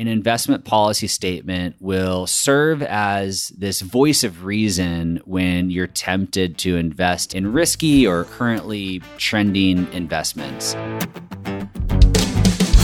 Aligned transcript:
an 0.00 0.08
investment 0.08 0.64
policy 0.64 1.06
statement 1.06 1.76
will 1.78 2.26
serve 2.26 2.82
as 2.82 3.48
this 3.48 3.82
voice 3.82 4.24
of 4.24 4.46
reason 4.46 5.20
when 5.26 5.68
you're 5.68 5.86
tempted 5.86 6.56
to 6.56 6.78
invest 6.78 7.34
in 7.34 7.52
risky 7.52 8.06
or 8.06 8.24
currently 8.24 9.02
trending 9.18 9.86
investments. 9.92 10.74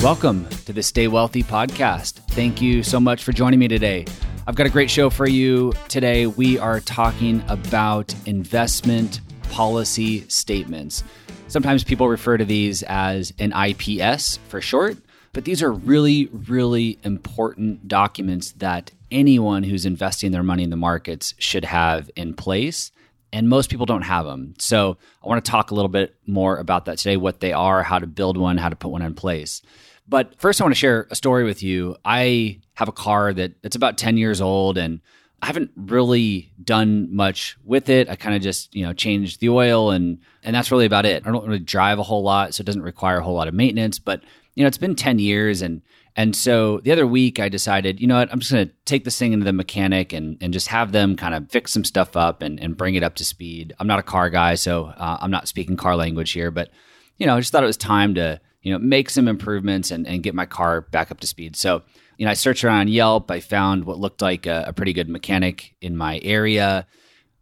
Welcome 0.02 0.46
to 0.66 0.74
the 0.74 0.82
Stay 0.82 1.08
Wealthy 1.08 1.42
podcast. 1.42 2.16
Thank 2.32 2.60
you 2.60 2.82
so 2.82 3.00
much 3.00 3.25
for 3.25 3.33
joining 3.33 3.61
me 3.61 3.69
today. 3.69 4.05
I've 4.46 4.57
got 4.57 4.67
a 4.67 4.71
great 4.71 4.91
show 4.91 5.09
for 5.09 5.27
you 5.27 5.73
today. 5.89 6.27
We 6.27 6.59
are 6.59 6.80
talking 6.80 7.43
about 7.48 8.14
investment 8.27 9.23
policy 9.53 10.29
statements. 10.29 11.03
Sometimes 11.48 11.83
people 11.83 12.11
refer 12.11 12.37
to 12.37 12.45
these 12.45 12.83
as 12.83 13.33
an 13.39 13.55
IPS 13.55 14.37
for 14.48 14.61
short, 14.61 14.98
but 15.37 15.45
these 15.45 15.62
are 15.62 15.71
really, 15.71 16.30
really 16.32 16.98
important 17.02 17.87
documents 17.87 18.52
that 18.52 18.91
anyone 19.10 19.65
who's 19.65 19.84
investing 19.84 20.33
their 20.33 20.43
money 20.43 20.62
in 20.62 20.70
the 20.70 20.77
markets 20.77 21.34
should 21.37 21.66
have 21.66 22.10
in 22.16 22.33
place. 22.33 22.91
And 23.34 23.46
most 23.46 23.69
people 23.69 23.84
don't 23.84 24.01
have 24.01 24.24
them. 24.24 24.55
So 24.59 24.96
I 25.23 25.29
want 25.29 25.45
to 25.45 25.51
talk 25.51 25.70
a 25.70 25.74
little 25.74 25.91
bit 25.91 26.15
more 26.27 26.57
about 26.57 26.87
that 26.87 26.96
today 26.96 27.19
what 27.19 27.41
they 27.41 27.52
are, 27.52 27.83
how 27.83 27.98
to 27.98 28.07
build 28.07 28.38
one, 28.38 28.57
how 28.57 28.70
to 28.70 28.77
put 28.77 28.88
one 28.88 29.02
in 29.02 29.12
place. 29.12 29.60
But 30.09 30.41
first, 30.41 30.59
I 30.59 30.65
want 30.65 30.74
to 30.74 30.79
share 30.79 31.07
a 31.10 31.15
story 31.15 31.45
with 31.45 31.62
you. 31.62 31.96
I 32.02 32.60
have 32.73 32.88
a 32.88 32.93
car 32.93 33.34
that 33.34 33.52
it's 33.62 33.77
about 33.77 33.98
10 33.98 34.16
years 34.16 34.41
old 34.41 34.79
and 34.79 35.02
I 35.46 35.50
haven't 35.50 35.70
really 35.77 36.50
done 36.60 37.14
much 37.14 37.56
with 37.64 37.88
it. 37.88 38.09
I 38.09 38.16
kind 38.16 38.34
of 38.34 38.42
just, 38.42 38.74
you 38.74 38.84
know, 38.84 38.92
changed 38.92 39.38
the 39.38 39.48
oil 39.48 39.92
and 39.92 40.18
and 40.42 40.56
that's 40.56 40.73
really 40.73 40.87
about 40.87 41.06
it. 41.06 41.24
I 41.24 41.30
don't 41.30 41.46
really 41.46 41.60
drive 41.60 42.00
a 42.00 42.02
whole 42.02 42.24
lot, 42.24 42.52
so 42.52 42.62
it 42.62 42.64
doesn't 42.64 42.82
require 42.82 43.18
a 43.18 43.23
whole 43.23 43.37
lot 43.37 43.46
of 43.46 43.54
maintenance, 43.54 44.01
but 44.01 44.24
you 44.56 44.64
know, 44.64 44.66
it's 44.66 44.77
been 44.77 44.96
10 44.96 45.20
years 45.20 45.62
and 45.62 45.82
and 46.16 46.34
so 46.34 46.80
the 46.80 46.90
other 46.90 47.06
week 47.06 47.38
I 47.38 47.48
decided, 47.48 48.01
you 48.01 48.09
know 48.09 48.16
what, 48.16 48.32
I'm 48.32 48.40
just 48.40 48.51
going 48.51 48.66
to 48.66 48.74
take 48.87 49.04
this 49.04 49.16
thing 49.16 49.34
into 49.34 49.45
the 49.45 49.52
mechanic 49.52 50.12
and 50.12 50.37
and 50.40 50.52
just 50.52 50.66
have 50.66 50.90
them 50.90 51.15
kind 51.15 51.32
of 51.32 51.49
fix 51.49 51.73
some 51.73 51.84
stuff 51.84 52.16
up 52.16 52.43
and 52.43 52.59
and 52.59 52.76
bring 52.76 52.96
it 52.96 53.04
up 53.04 53.15
to 53.15 53.24
speed. 53.24 53.73
I'm 53.78 53.87
not 53.87 54.01
a 54.01 54.02
car 54.02 54.30
guy, 54.30 54.56
so 54.56 54.87
uh, 54.87 55.18
I'm 55.21 55.30
not 55.30 55.46
speaking 55.46 55.76
car 55.76 55.95
language 55.95 56.32
here, 56.32 56.51
but 56.51 56.71
you 57.18 57.26
know, 57.28 57.37
I 57.37 57.38
just 57.38 57.52
thought 57.52 57.62
it 57.62 57.68
was 57.68 57.76
time 57.76 58.16
to, 58.16 58.40
you 58.62 58.73
know, 58.73 58.80
make 58.80 59.10
some 59.10 59.28
improvements 59.28 59.93
and 59.93 60.09
and 60.09 60.24
get 60.24 60.34
my 60.34 60.46
car 60.46 60.80
back 60.80 61.12
up 61.12 61.21
to 61.21 61.26
speed. 61.28 61.54
So 61.54 61.82
you 62.16 62.24
know, 62.24 62.30
I 62.30 62.34
searched 62.34 62.64
around 62.64 62.90
Yelp. 62.90 63.30
I 63.30 63.40
found 63.40 63.84
what 63.84 63.98
looked 63.98 64.22
like 64.22 64.47
a, 64.47 64.64
a 64.69 64.72
pretty 64.72 64.92
good 64.92 65.09
mechanic 65.09 65.75
in 65.81 65.97
my 65.97 66.19
area. 66.22 66.86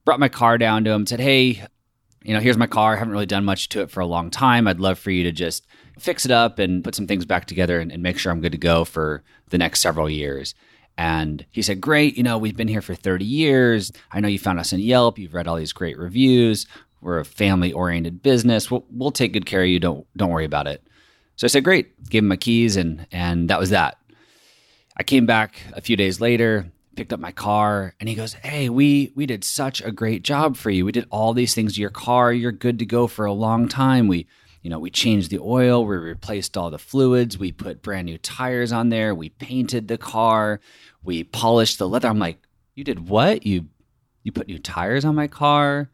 Brought 0.05 0.20
my 0.20 0.28
car 0.28 0.58
down 0.58 0.84
to 0.84 0.91
him. 0.91 1.06
Said, 1.06 1.20
"Hey, 1.20 1.62
you 2.22 2.34
know, 2.34 2.41
here's 2.41 2.56
my 2.56 2.67
car. 2.67 2.95
I 2.95 2.98
haven't 2.98 3.12
really 3.12 3.27
done 3.27 3.45
much 3.45 3.69
to 3.70 3.83
it 3.83 3.91
for 3.91 4.00
a 4.00 4.06
long 4.06 4.30
time. 4.30 4.67
I'd 4.67 4.80
love 4.80 4.98
for 4.98 5.11
you 5.11 5.25
to 5.25 5.33
just 5.33 5.67
fix 5.98 6.25
it 6.25 6.30
up 6.30 6.58
and 6.58 6.83
put 6.83 6.95
some 6.95 7.06
things 7.06 7.25
back 7.25 7.47
together 7.47 7.80
and, 7.80 7.92
and 7.92 8.02
make 8.02 8.19
sure 8.19 8.33
I'm 8.33 8.41
good 8.41 8.52
to 8.52 8.58
go 8.58 8.84
for 8.84 9.22
the 9.50 9.58
next 9.58 9.80
several 9.80 10.11
years." 10.11 10.55
And 10.97 11.45
he 11.50 11.62
said, 11.62 11.80
Great, 11.80 12.17
you 12.17 12.22
know, 12.22 12.39
we've 12.39 12.56
been 12.56 12.69
here 12.69 12.83
for 12.83 12.95
30 12.95 13.25
years. 13.25 13.92
I 14.12 14.20
know 14.20 14.28
you 14.28 14.39
found 14.39 14.61
us 14.61 14.72
in 14.72 14.80
Yelp. 14.80 15.19
You've 15.19 15.34
read 15.34 15.48
all 15.48 15.56
these 15.56 15.72
great 15.72 15.98
reviews. 15.98 16.67
We're 17.00 17.19
a 17.19 17.25
family 17.25 17.72
oriented 17.72 18.22
business. 18.22 18.70
We'll, 18.70 18.84
we'll 18.91 19.11
take 19.11 19.33
good 19.33 19.47
care 19.47 19.62
of 19.62 19.69
you. 19.69 19.80
Don't, 19.80 20.06
don't 20.17 20.30
worry 20.30 20.45
about 20.45 20.67
it. 20.67 20.86
So 21.36 21.47
I 21.47 21.48
said, 21.48 21.64
Great. 21.64 22.08
Gave 22.08 22.22
him 22.22 22.28
my 22.28 22.36
keys 22.36 22.77
and, 22.77 23.06
and 23.11 23.50
that 23.50 23.58
was 23.58 23.70
that. 23.70 23.98
I 24.97 25.03
came 25.03 25.27
back 25.27 25.61
a 25.73 25.81
few 25.81 25.97
days 25.97 26.20
later, 26.20 26.67
picked 26.95 27.12
up 27.12 27.20
my 27.20 27.33
car, 27.33 27.95
and 27.98 28.09
he 28.09 28.14
goes, 28.14 28.34
"Hey, 28.34 28.69
we 28.69 29.12
we 29.17 29.27
did 29.27 29.42
such 29.42 29.83
a 29.83 29.91
great 29.91 30.23
job 30.23 30.56
for 30.56 30.70
you. 30.70 30.84
We 30.84 30.92
did 30.92 31.06
all 31.11 31.33
these 31.34 31.55
things 31.55 31.75
to 31.75 31.81
your 31.81 31.91
car. 31.91 32.33
You're 32.33 32.53
good 32.53 32.78
to 32.78 32.86
go 32.86 33.06
for 33.06 33.25
a 33.25 33.33
long 33.33 33.69
time. 33.69 34.06
We, 34.06 34.27
you 34.62 34.70
know, 34.70 34.78
we 34.78 34.91
changed 34.91 35.31
the 35.31 35.41
oil, 35.41 35.84
we 35.84 35.97
replaced 35.97 36.56
all 36.56 36.70
the 36.70 36.78
fluids, 36.78 37.36
we 37.36 37.51
put 37.53 37.83
brand 37.83 38.06
new 38.06 38.19
tires 38.19 38.73
on 38.73 38.89
there, 38.89 39.14
we 39.14 39.28
painted 39.31 39.89
the 39.89 39.98
car, 39.98 40.61
we 41.03 41.25
polished 41.25 41.79
the 41.79 41.89
leather." 41.89 42.08
I'm 42.08 42.20
like, 42.20 42.39
"You 42.75 42.84
did 42.84 43.08
what? 43.08 43.45
You 43.45 43.67
you 44.23 44.33
put 44.33 44.47
new 44.47 44.58
tires 44.58 45.05
on 45.05 45.14
my 45.17 45.27
car 45.27 45.91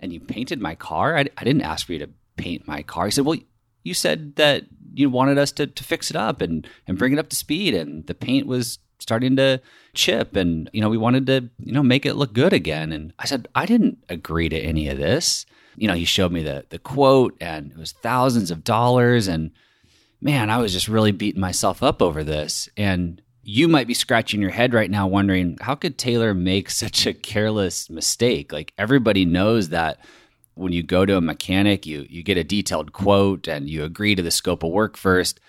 and 0.00 0.12
you 0.12 0.20
painted 0.20 0.60
my 0.60 0.74
car? 0.74 1.16
I, 1.16 1.26
I 1.38 1.44
didn't 1.44 1.62
ask 1.62 1.86
for 1.86 1.92
you 1.92 2.00
to 2.00 2.10
paint 2.36 2.66
my 2.66 2.82
car." 2.82 3.04
He 3.04 3.12
said, 3.12 3.24
"Well, 3.24 3.38
you 3.84 3.94
said 3.94 4.34
that 4.36 4.64
you 4.94 5.10
wanted 5.10 5.38
us 5.38 5.52
to, 5.52 5.66
to 5.66 5.84
fix 5.84 6.10
it 6.10 6.16
up 6.16 6.40
and, 6.40 6.66
and 6.86 6.98
bring 6.98 7.12
it 7.12 7.18
up 7.18 7.28
to 7.30 7.36
speed. 7.36 7.74
And 7.74 8.06
the 8.06 8.14
paint 8.14 8.46
was 8.46 8.78
starting 8.98 9.36
to 9.36 9.60
chip 9.92 10.36
and, 10.36 10.70
you 10.72 10.80
know, 10.80 10.88
we 10.88 10.96
wanted 10.96 11.26
to, 11.26 11.48
you 11.58 11.72
know, 11.72 11.82
make 11.82 12.06
it 12.06 12.14
look 12.14 12.32
good 12.32 12.52
again. 12.52 12.92
And 12.92 13.12
I 13.18 13.26
said, 13.26 13.48
I 13.54 13.66
didn't 13.66 13.98
agree 14.08 14.48
to 14.48 14.58
any 14.58 14.88
of 14.88 14.98
this. 14.98 15.46
You 15.76 15.88
know, 15.88 15.94
he 15.94 16.04
showed 16.04 16.32
me 16.32 16.42
the, 16.42 16.64
the 16.70 16.78
quote 16.78 17.36
and 17.40 17.72
it 17.72 17.78
was 17.78 17.92
thousands 17.92 18.50
of 18.50 18.64
dollars. 18.64 19.28
And 19.28 19.50
man, 20.20 20.48
I 20.48 20.58
was 20.58 20.72
just 20.72 20.88
really 20.88 21.12
beating 21.12 21.40
myself 21.40 21.82
up 21.82 22.00
over 22.00 22.24
this. 22.24 22.68
And 22.76 23.20
you 23.42 23.68
might 23.68 23.86
be 23.86 23.94
scratching 23.94 24.40
your 24.40 24.50
head 24.50 24.72
right 24.72 24.90
now 24.90 25.06
wondering, 25.06 25.58
how 25.60 25.74
could 25.74 25.98
Taylor 25.98 26.32
make 26.32 26.70
such 26.70 27.06
a 27.06 27.12
careless 27.12 27.90
mistake? 27.90 28.52
Like 28.52 28.72
everybody 28.78 29.24
knows 29.24 29.68
that 29.68 29.98
when 30.54 30.72
you 30.72 30.82
go 30.82 31.04
to 31.04 31.16
a 31.16 31.20
mechanic, 31.20 31.86
you 31.86 32.06
you 32.08 32.22
get 32.22 32.38
a 32.38 32.44
detailed 32.44 32.92
quote 32.92 33.48
and 33.48 33.68
you 33.68 33.84
agree 33.84 34.14
to 34.14 34.22
the 34.22 34.30
scope 34.30 34.62
of 34.62 34.70
work 34.70 34.96
first, 34.96 35.40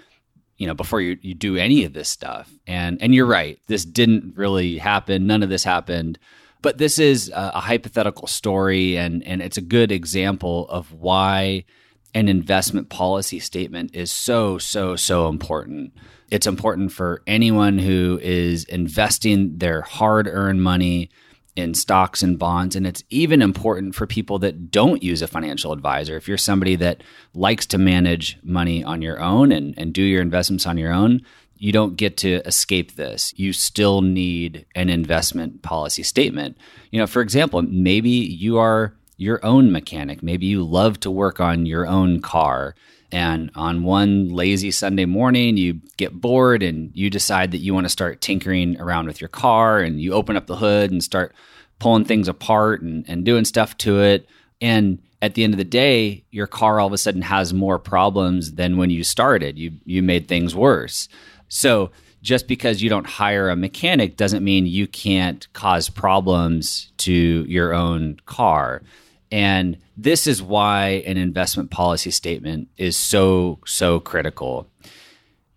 you 0.58 0.68
know, 0.68 0.74
before 0.74 1.02
you, 1.02 1.18
you 1.22 1.34
do 1.34 1.58
any 1.58 1.84
of 1.84 1.94
this 1.94 2.10
stuff. 2.10 2.52
And 2.68 3.02
and 3.02 3.14
you're 3.14 3.26
right, 3.26 3.60
this 3.68 3.86
didn't 3.86 4.36
really 4.36 4.78
happen. 4.78 5.28
None 5.28 5.44
of 5.44 5.50
this 5.50 5.64
happened. 5.64 6.18
But 6.62 6.80
this 6.80 6.98
is 6.98 7.30
a, 7.30 7.52
a 7.56 7.60
hypothetical 7.60 8.28
story 8.28 8.98
and 8.98 9.24
and 9.24 9.42
it's 9.42 9.58
a 9.58 9.62
good 9.62 9.92
example 9.92 10.68
of 10.70 10.92
why 10.92 11.66
an 12.14 12.30
investment 12.30 12.90
policy 12.90 13.40
statement 13.40 13.94
is 13.94 14.12
so 14.12 14.58
so 14.58 14.96
so 14.96 15.28
important. 15.28 15.94
It's 16.32 16.48
important 16.48 16.92
for 16.92 17.22
anyone 17.28 17.78
who 17.78 18.20
is 18.24 18.64
investing 18.64 19.60
their 19.60 19.82
hard-earned 19.82 20.64
money 20.64 21.12
in 21.56 21.74
stocks 21.74 22.22
and 22.22 22.38
bonds. 22.38 22.76
And 22.76 22.86
it's 22.86 23.04
even 23.10 23.42
important 23.42 23.96
for 23.96 24.06
people 24.06 24.40
that 24.40 24.72
don't 24.72 25.02
use 25.02 25.22
a 25.22 25.28
financial 25.28 25.72
advisor. 25.72 26.18
If 26.18 26.28
you're 26.28 26.38
somebody 26.38 26.76
that 26.78 27.02
likes 27.34 27.66
to 27.68 27.78
manage 27.78 28.38
money 28.44 28.84
on 28.84 29.02
your 29.02 29.22
own 29.22 29.52
and, 29.52 29.74
and 29.78 29.94
do 29.94 30.02
your 30.02 30.22
investments 30.22 30.68
on 30.68 30.78
your 30.78 30.92
own, 30.92 31.22
you 31.58 31.72
don't 31.72 31.96
get 31.96 32.18
to 32.18 32.42
escape 32.46 32.96
this. 32.96 33.34
You 33.38 33.54
still 33.54 34.02
need 34.02 34.66
an 34.76 34.90
investment 34.90 35.62
policy 35.62 36.04
statement. 36.04 36.58
You 36.92 37.00
know, 37.00 37.08
for 37.08 37.22
example, 37.22 37.62
maybe 37.62 38.10
you 38.10 38.58
are 38.58 38.94
your 39.18 39.44
own 39.46 39.72
mechanic. 39.72 40.22
Maybe 40.22 40.46
you 40.46 40.64
love 40.64 41.00
to 41.02 41.12
work 41.12 41.40
on 41.40 41.66
your 41.66 41.88
own 41.88 42.22
car. 42.22 42.76
And 43.12 43.52
on 43.56 43.84
one 43.84 44.30
lazy 44.30 44.72
Sunday 44.72 45.06
morning, 45.06 45.58
you 45.58 45.80
get 45.98 46.20
bored 46.20 46.64
and 46.64 46.92
you 46.94 47.10
decide 47.10 47.52
that 47.52 47.60
you 47.60 47.74
want 47.74 47.86
to 47.86 47.90
start 47.90 48.22
tinkering 48.22 48.80
around 48.80 49.08
with 49.08 49.22
your 49.22 49.28
car 49.28 49.80
and 49.80 50.02
you 50.02 50.14
open 50.14 50.36
up 50.36 50.48
the 50.48 50.58
hood 50.58 50.92
and 50.92 51.04
start 51.04 51.34
pulling 51.80 52.06
things 52.06 52.28
apart 52.28 52.82
and, 52.82 53.06
and 53.08 53.26
doing 53.26 53.46
stuff 53.46 53.78
to 53.80 54.02
it. 54.02 54.28
And 54.60 55.02
at 55.22 55.34
the 55.34 55.44
end 55.44 55.54
of 55.54 55.58
the 55.58 55.64
day, 55.64 56.24
your 56.32 56.48
car 56.48 56.80
all 56.80 56.88
of 56.88 56.94
a 56.94 56.98
sudden 56.98 57.22
has 57.22 57.54
more 57.54 57.80
problems 57.80 58.54
than 58.54 58.78
when 58.78 58.90
you 58.90 59.04
started. 59.04 59.58
You 59.58 59.72
you 59.86 60.04
made 60.04 60.28
things 60.28 60.56
worse. 60.56 61.08
So 61.48 61.92
just 62.22 62.48
because 62.48 62.82
you 62.82 62.90
don't 62.90 63.08
hire 63.08 63.50
a 63.50 63.56
mechanic 63.56 64.18
doesn't 64.18 64.44
mean 64.44 64.66
you 64.66 64.88
can't 64.88 65.52
cause 65.54 65.90
problems 65.90 66.92
to 66.98 67.46
your 67.48 67.74
own 67.74 68.20
car. 68.26 68.82
And 69.32 69.78
this 69.98 70.28
is 70.28 70.42
why 70.42 71.04
an 71.06 71.18
investment 71.18 71.72
policy 71.72 72.12
statement 72.12 72.70
is 72.78 72.96
so, 72.96 73.60
so 73.66 74.00
critical. 74.00 74.70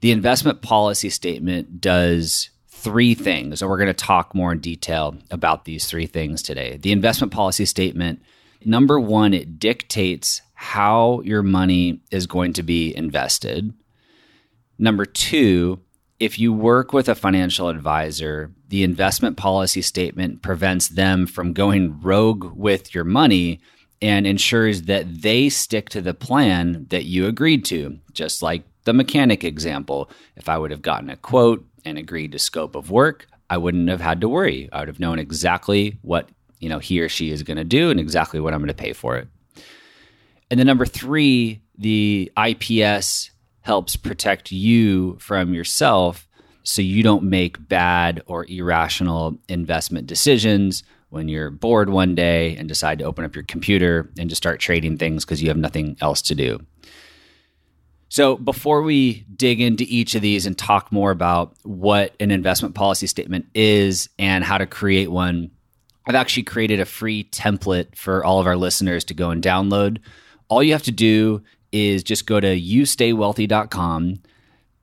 The 0.00 0.10
investment 0.10 0.62
policy 0.62 1.10
statement 1.10 1.80
does 1.80 2.50
three 2.68 3.14
things, 3.14 3.60
and 3.60 3.70
we're 3.70 3.78
going 3.78 3.88
to 3.88 3.94
talk 3.94 4.34
more 4.34 4.52
in 4.52 4.60
detail 4.60 5.16
about 5.30 5.64
these 5.64 5.86
three 5.86 6.06
things 6.06 6.42
today. 6.42 6.76
The 6.76 6.92
investment 6.92 7.32
policy 7.32 7.64
statement, 7.64 8.22
number 8.64 9.00
one, 9.00 9.34
it 9.34 9.58
dictates 9.58 10.40
how 10.54 11.20
your 11.22 11.42
money 11.42 12.00
is 12.10 12.26
going 12.26 12.52
to 12.54 12.62
be 12.62 12.94
invested. 12.96 13.72
Number 14.78 15.04
two, 15.04 15.80
if 16.20 16.38
you 16.38 16.52
work 16.52 16.92
with 16.92 17.08
a 17.08 17.14
financial 17.14 17.68
advisor, 17.68 18.50
the 18.68 18.82
investment 18.82 19.36
policy 19.36 19.82
statement 19.82 20.42
prevents 20.42 20.88
them 20.88 21.26
from 21.26 21.52
going 21.52 22.00
rogue 22.00 22.52
with 22.56 22.94
your 22.94 23.04
money 23.04 23.60
and 24.02 24.26
ensures 24.26 24.82
that 24.82 25.22
they 25.22 25.48
stick 25.48 25.88
to 25.90 26.00
the 26.00 26.14
plan 26.14 26.86
that 26.90 27.04
you 27.04 27.26
agreed 27.26 27.64
to. 27.66 27.98
Just 28.12 28.42
like 28.42 28.62
the 28.84 28.92
mechanic 28.92 29.44
example, 29.44 30.10
if 30.36 30.48
I 30.48 30.58
would 30.58 30.70
have 30.70 30.82
gotten 30.82 31.10
a 31.10 31.16
quote 31.16 31.64
and 31.84 31.98
agreed 31.98 32.32
to 32.32 32.38
scope 32.38 32.74
of 32.74 32.90
work, 32.90 33.26
I 33.50 33.56
wouldn't 33.56 33.88
have 33.88 34.00
had 34.00 34.20
to 34.20 34.28
worry. 34.28 34.68
I 34.72 34.80
would 34.80 34.88
have 34.88 35.00
known 35.00 35.18
exactly 35.18 35.98
what, 36.02 36.28
you 36.58 36.68
know, 36.68 36.78
he 36.78 37.00
or 37.00 37.08
she 37.08 37.30
is 37.30 37.42
going 37.42 37.56
to 37.56 37.64
do 37.64 37.90
and 37.90 38.00
exactly 38.00 38.40
what 38.40 38.54
I'm 38.54 38.60
going 38.60 38.68
to 38.68 38.74
pay 38.74 38.92
for 38.92 39.16
it. 39.16 39.28
And 40.50 40.58
then 40.58 40.66
number 40.66 40.86
3, 40.86 41.60
the 41.76 42.32
IPS 42.36 43.30
helps 43.68 43.96
protect 43.96 44.50
you 44.50 45.14
from 45.20 45.52
yourself 45.52 46.26
so 46.62 46.80
you 46.80 47.02
don't 47.02 47.22
make 47.22 47.68
bad 47.68 48.22
or 48.26 48.46
irrational 48.48 49.36
investment 49.46 50.06
decisions 50.06 50.82
when 51.10 51.28
you're 51.28 51.50
bored 51.50 51.90
one 51.90 52.14
day 52.14 52.56
and 52.56 52.66
decide 52.66 52.98
to 52.98 53.04
open 53.04 53.26
up 53.26 53.34
your 53.34 53.44
computer 53.44 54.10
and 54.18 54.30
just 54.30 54.42
start 54.42 54.58
trading 54.58 54.96
things 54.96 55.22
because 55.22 55.42
you 55.42 55.48
have 55.48 55.58
nothing 55.58 55.98
else 56.00 56.22
to 56.22 56.34
do. 56.34 56.58
So, 58.08 58.36
before 58.38 58.80
we 58.80 59.26
dig 59.36 59.60
into 59.60 59.84
each 59.86 60.14
of 60.14 60.22
these 60.22 60.46
and 60.46 60.56
talk 60.56 60.90
more 60.90 61.10
about 61.10 61.54
what 61.62 62.14
an 62.20 62.30
investment 62.30 62.74
policy 62.74 63.06
statement 63.06 63.48
is 63.54 64.08
and 64.18 64.44
how 64.44 64.56
to 64.56 64.64
create 64.64 65.10
one, 65.10 65.50
I've 66.06 66.14
actually 66.14 66.44
created 66.44 66.80
a 66.80 66.86
free 66.86 67.24
template 67.24 67.96
for 67.96 68.24
all 68.24 68.40
of 68.40 68.46
our 68.46 68.56
listeners 68.56 69.04
to 69.04 69.14
go 69.14 69.28
and 69.28 69.42
download. 69.44 69.98
All 70.48 70.62
you 70.62 70.72
have 70.72 70.84
to 70.84 70.90
do 70.90 71.42
is 71.72 72.02
just 72.02 72.26
go 72.26 72.40
to 72.40 72.60
youstaywealthy.com 72.60 74.22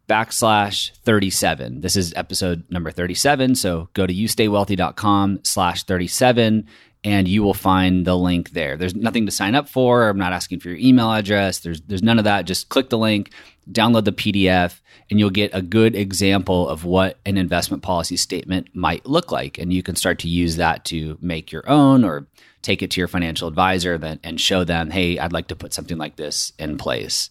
backslash 0.07 0.91
37. 0.99 1.81
This 1.81 1.95
is 1.95 2.13
episode 2.15 2.63
number 2.69 2.91
37. 2.91 3.55
So 3.55 3.89
go 3.93 4.05
to 4.05 4.13
youstaywealthy.com 4.13 5.39
slash 5.43 5.83
37 5.83 6.67
and 7.03 7.27
you 7.27 7.43
will 7.43 7.53
find 7.53 8.05
the 8.05 8.17
link 8.17 8.51
there. 8.51 8.77
There's 8.77 8.95
nothing 8.95 9.27
to 9.27 9.31
sign 9.31 9.53
up 9.53 9.69
for. 9.69 10.09
I'm 10.09 10.17
not 10.17 10.33
asking 10.33 10.59
for 10.59 10.69
your 10.69 10.79
email 10.79 11.11
address. 11.11 11.59
There's 11.59 11.81
there's 11.81 12.03
none 12.03 12.17
of 12.17 12.25
that. 12.25 12.45
Just 12.45 12.69
click 12.69 12.89
the 12.89 12.97
link, 12.97 13.31
download 13.71 14.05
the 14.05 14.11
PDF, 14.11 14.79
and 15.09 15.19
you'll 15.19 15.29
get 15.29 15.51
a 15.53 15.61
good 15.61 15.95
example 15.95 16.67
of 16.67 16.85
what 16.85 17.17
an 17.25 17.37
investment 17.37 17.83
policy 17.83 18.17
statement 18.17 18.67
might 18.73 19.05
look 19.05 19.31
like. 19.31 19.57
And 19.57 19.73
you 19.73 19.83
can 19.83 19.95
start 19.95 20.19
to 20.19 20.29
use 20.29 20.55
that 20.57 20.85
to 20.85 21.17
make 21.21 21.51
your 21.51 21.67
own 21.69 22.03
or 22.03 22.27
take 22.61 22.81
it 22.81 22.91
to 22.91 23.01
your 23.01 23.07
financial 23.07 23.47
advisor 23.47 23.99
and 24.23 24.41
show 24.41 24.63
them, 24.63 24.89
hey, 24.89 25.19
I'd 25.19 25.33
like 25.33 25.47
to 25.49 25.55
put 25.55 25.73
something 25.73 25.97
like 25.97 26.15
this 26.15 26.51
in 26.57 26.77
place. 26.77 27.29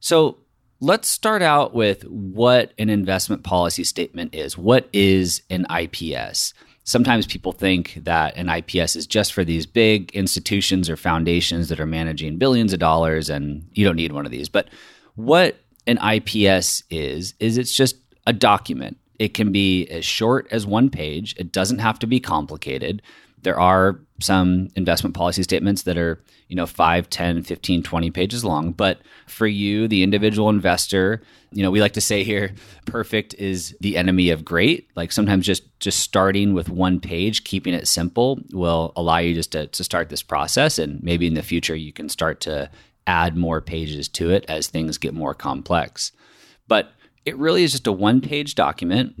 So 0.00 0.38
let's 0.80 1.08
start 1.08 1.42
out 1.42 1.74
with 1.74 2.04
what 2.04 2.72
an 2.78 2.88
investment 2.88 3.44
policy 3.44 3.84
statement 3.84 4.34
is. 4.34 4.56
What 4.56 4.88
is 4.92 5.42
an 5.50 5.66
IPS? 5.70 6.54
sometimes 6.86 7.26
people 7.26 7.50
think 7.50 7.94
that 8.04 8.36
an 8.36 8.48
IPS 8.48 8.94
is 8.94 9.06
just 9.06 9.32
for 9.32 9.44
these 9.44 9.66
big 9.66 10.10
institutions 10.12 10.88
or 10.88 10.96
foundations 10.96 11.68
that 11.68 11.80
are 11.80 11.86
managing 11.86 12.38
billions 12.38 12.72
of 12.72 12.78
dollars 12.78 13.28
and 13.28 13.68
you 13.74 13.84
don't 13.84 13.96
need 13.96 14.12
one 14.12 14.24
of 14.24 14.30
these. 14.30 14.48
But 14.48 14.68
what 15.16 15.56
an 15.86 15.98
IPS 15.98 16.84
is, 16.90 17.34
is 17.40 17.58
it's 17.58 17.74
just 17.74 17.96
a 18.26 18.32
document. 18.32 18.98
It 19.18 19.34
can 19.34 19.50
be 19.50 19.86
as 19.88 20.04
short 20.04 20.46
as 20.50 20.66
one 20.66 20.90
page, 20.90 21.34
it 21.38 21.52
doesn't 21.52 21.78
have 21.78 21.98
to 22.00 22.06
be 22.06 22.20
complicated. 22.20 23.02
There 23.42 23.58
are 23.58 24.00
some 24.20 24.68
investment 24.74 25.14
policy 25.14 25.42
statements 25.42 25.82
that 25.82 25.96
are, 25.96 26.20
you 26.48 26.56
know, 26.56 26.66
5, 26.66 27.08
10, 27.08 27.42
15, 27.44 27.82
20 27.82 28.10
pages 28.10 28.44
long, 28.44 28.72
but 28.72 29.00
for 29.26 29.46
you, 29.46 29.86
the 29.86 30.02
individual 30.02 30.48
investor, 30.48 31.22
you 31.52 31.62
know, 31.62 31.70
we 31.70 31.80
like 31.80 31.92
to 31.92 32.00
say 32.00 32.24
here, 32.24 32.54
perfect 32.86 33.34
is 33.34 33.76
the 33.80 33.96
enemy 33.96 34.30
of 34.30 34.44
great. 34.44 34.90
Like 34.96 35.12
sometimes 35.12 35.46
just 35.46 35.62
just 35.78 36.00
starting 36.00 36.54
with 36.54 36.68
one 36.68 36.98
page, 36.98 37.44
keeping 37.44 37.72
it 37.72 37.86
simple 37.86 38.40
will 38.52 38.92
allow 38.96 39.18
you 39.18 39.34
just 39.34 39.52
to, 39.52 39.68
to 39.68 39.84
start 39.84 40.08
this 40.08 40.22
process 40.22 40.78
and 40.78 41.02
maybe 41.02 41.26
in 41.26 41.34
the 41.34 41.42
future 41.42 41.76
you 41.76 41.92
can 41.92 42.08
start 42.08 42.40
to 42.40 42.68
add 43.06 43.36
more 43.36 43.60
pages 43.60 44.08
to 44.10 44.30
it 44.30 44.44
as 44.48 44.66
things 44.66 44.98
get 44.98 45.14
more 45.14 45.34
complex. 45.34 46.12
But 46.68 46.92
it 47.24 47.36
really 47.36 47.64
is 47.64 47.72
just 47.72 47.86
a 47.86 47.92
one-page 47.92 48.54
document. 48.54 49.14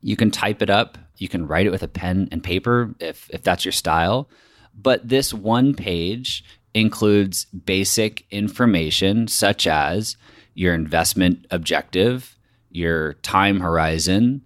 You 0.00 0.16
can 0.16 0.30
type 0.30 0.62
it 0.62 0.70
up 0.70 0.98
you 1.20 1.28
can 1.28 1.46
write 1.46 1.66
it 1.66 1.70
with 1.70 1.82
a 1.82 1.88
pen 1.88 2.28
and 2.32 2.42
paper 2.42 2.94
if, 3.00 3.28
if 3.30 3.42
that's 3.42 3.64
your 3.64 3.72
style. 3.72 4.28
But 4.74 5.08
this 5.08 5.34
one 5.34 5.74
page 5.74 6.44
includes 6.74 7.44
basic 7.46 8.24
information 8.30 9.26
such 9.26 9.66
as 9.66 10.16
your 10.54 10.74
investment 10.74 11.46
objective, 11.50 12.36
your 12.70 13.14
time 13.14 13.60
horizon, 13.60 14.42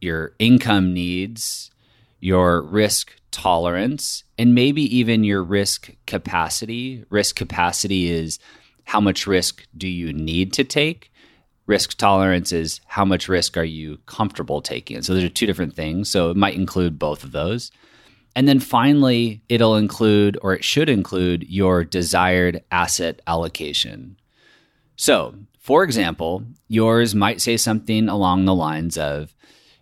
your 0.00 0.34
income 0.38 0.92
needs, 0.92 1.70
your 2.20 2.62
risk 2.62 3.14
tolerance, 3.30 4.24
and 4.38 4.54
maybe 4.54 4.82
even 4.96 5.24
your 5.24 5.42
risk 5.42 5.90
capacity. 6.06 7.04
Risk 7.10 7.36
capacity 7.36 8.10
is 8.10 8.38
how 8.84 9.00
much 9.00 9.26
risk 9.26 9.66
do 9.76 9.88
you 9.88 10.12
need 10.12 10.52
to 10.54 10.64
take? 10.64 11.10
risk 11.70 11.96
tolerance 11.96 12.50
is 12.50 12.80
how 12.86 13.04
much 13.04 13.28
risk 13.28 13.56
are 13.56 13.62
you 13.64 13.96
comfortable 14.06 14.60
taking. 14.60 15.00
So 15.02 15.14
those 15.14 15.22
are 15.22 15.28
two 15.28 15.46
different 15.46 15.76
things. 15.76 16.10
So 16.10 16.30
it 16.30 16.36
might 16.36 16.56
include 16.56 16.98
both 16.98 17.22
of 17.22 17.30
those. 17.30 17.70
And 18.34 18.48
then 18.48 18.58
finally, 18.58 19.42
it'll 19.48 19.76
include 19.76 20.36
or 20.42 20.52
it 20.52 20.64
should 20.64 20.88
include 20.88 21.48
your 21.48 21.84
desired 21.84 22.64
asset 22.72 23.22
allocation. 23.28 24.16
So, 24.96 25.36
for 25.60 25.84
example, 25.84 26.42
yours 26.66 27.14
might 27.14 27.40
say 27.40 27.56
something 27.56 28.08
along 28.08 28.44
the 28.44 28.54
lines 28.54 28.98
of 28.98 29.32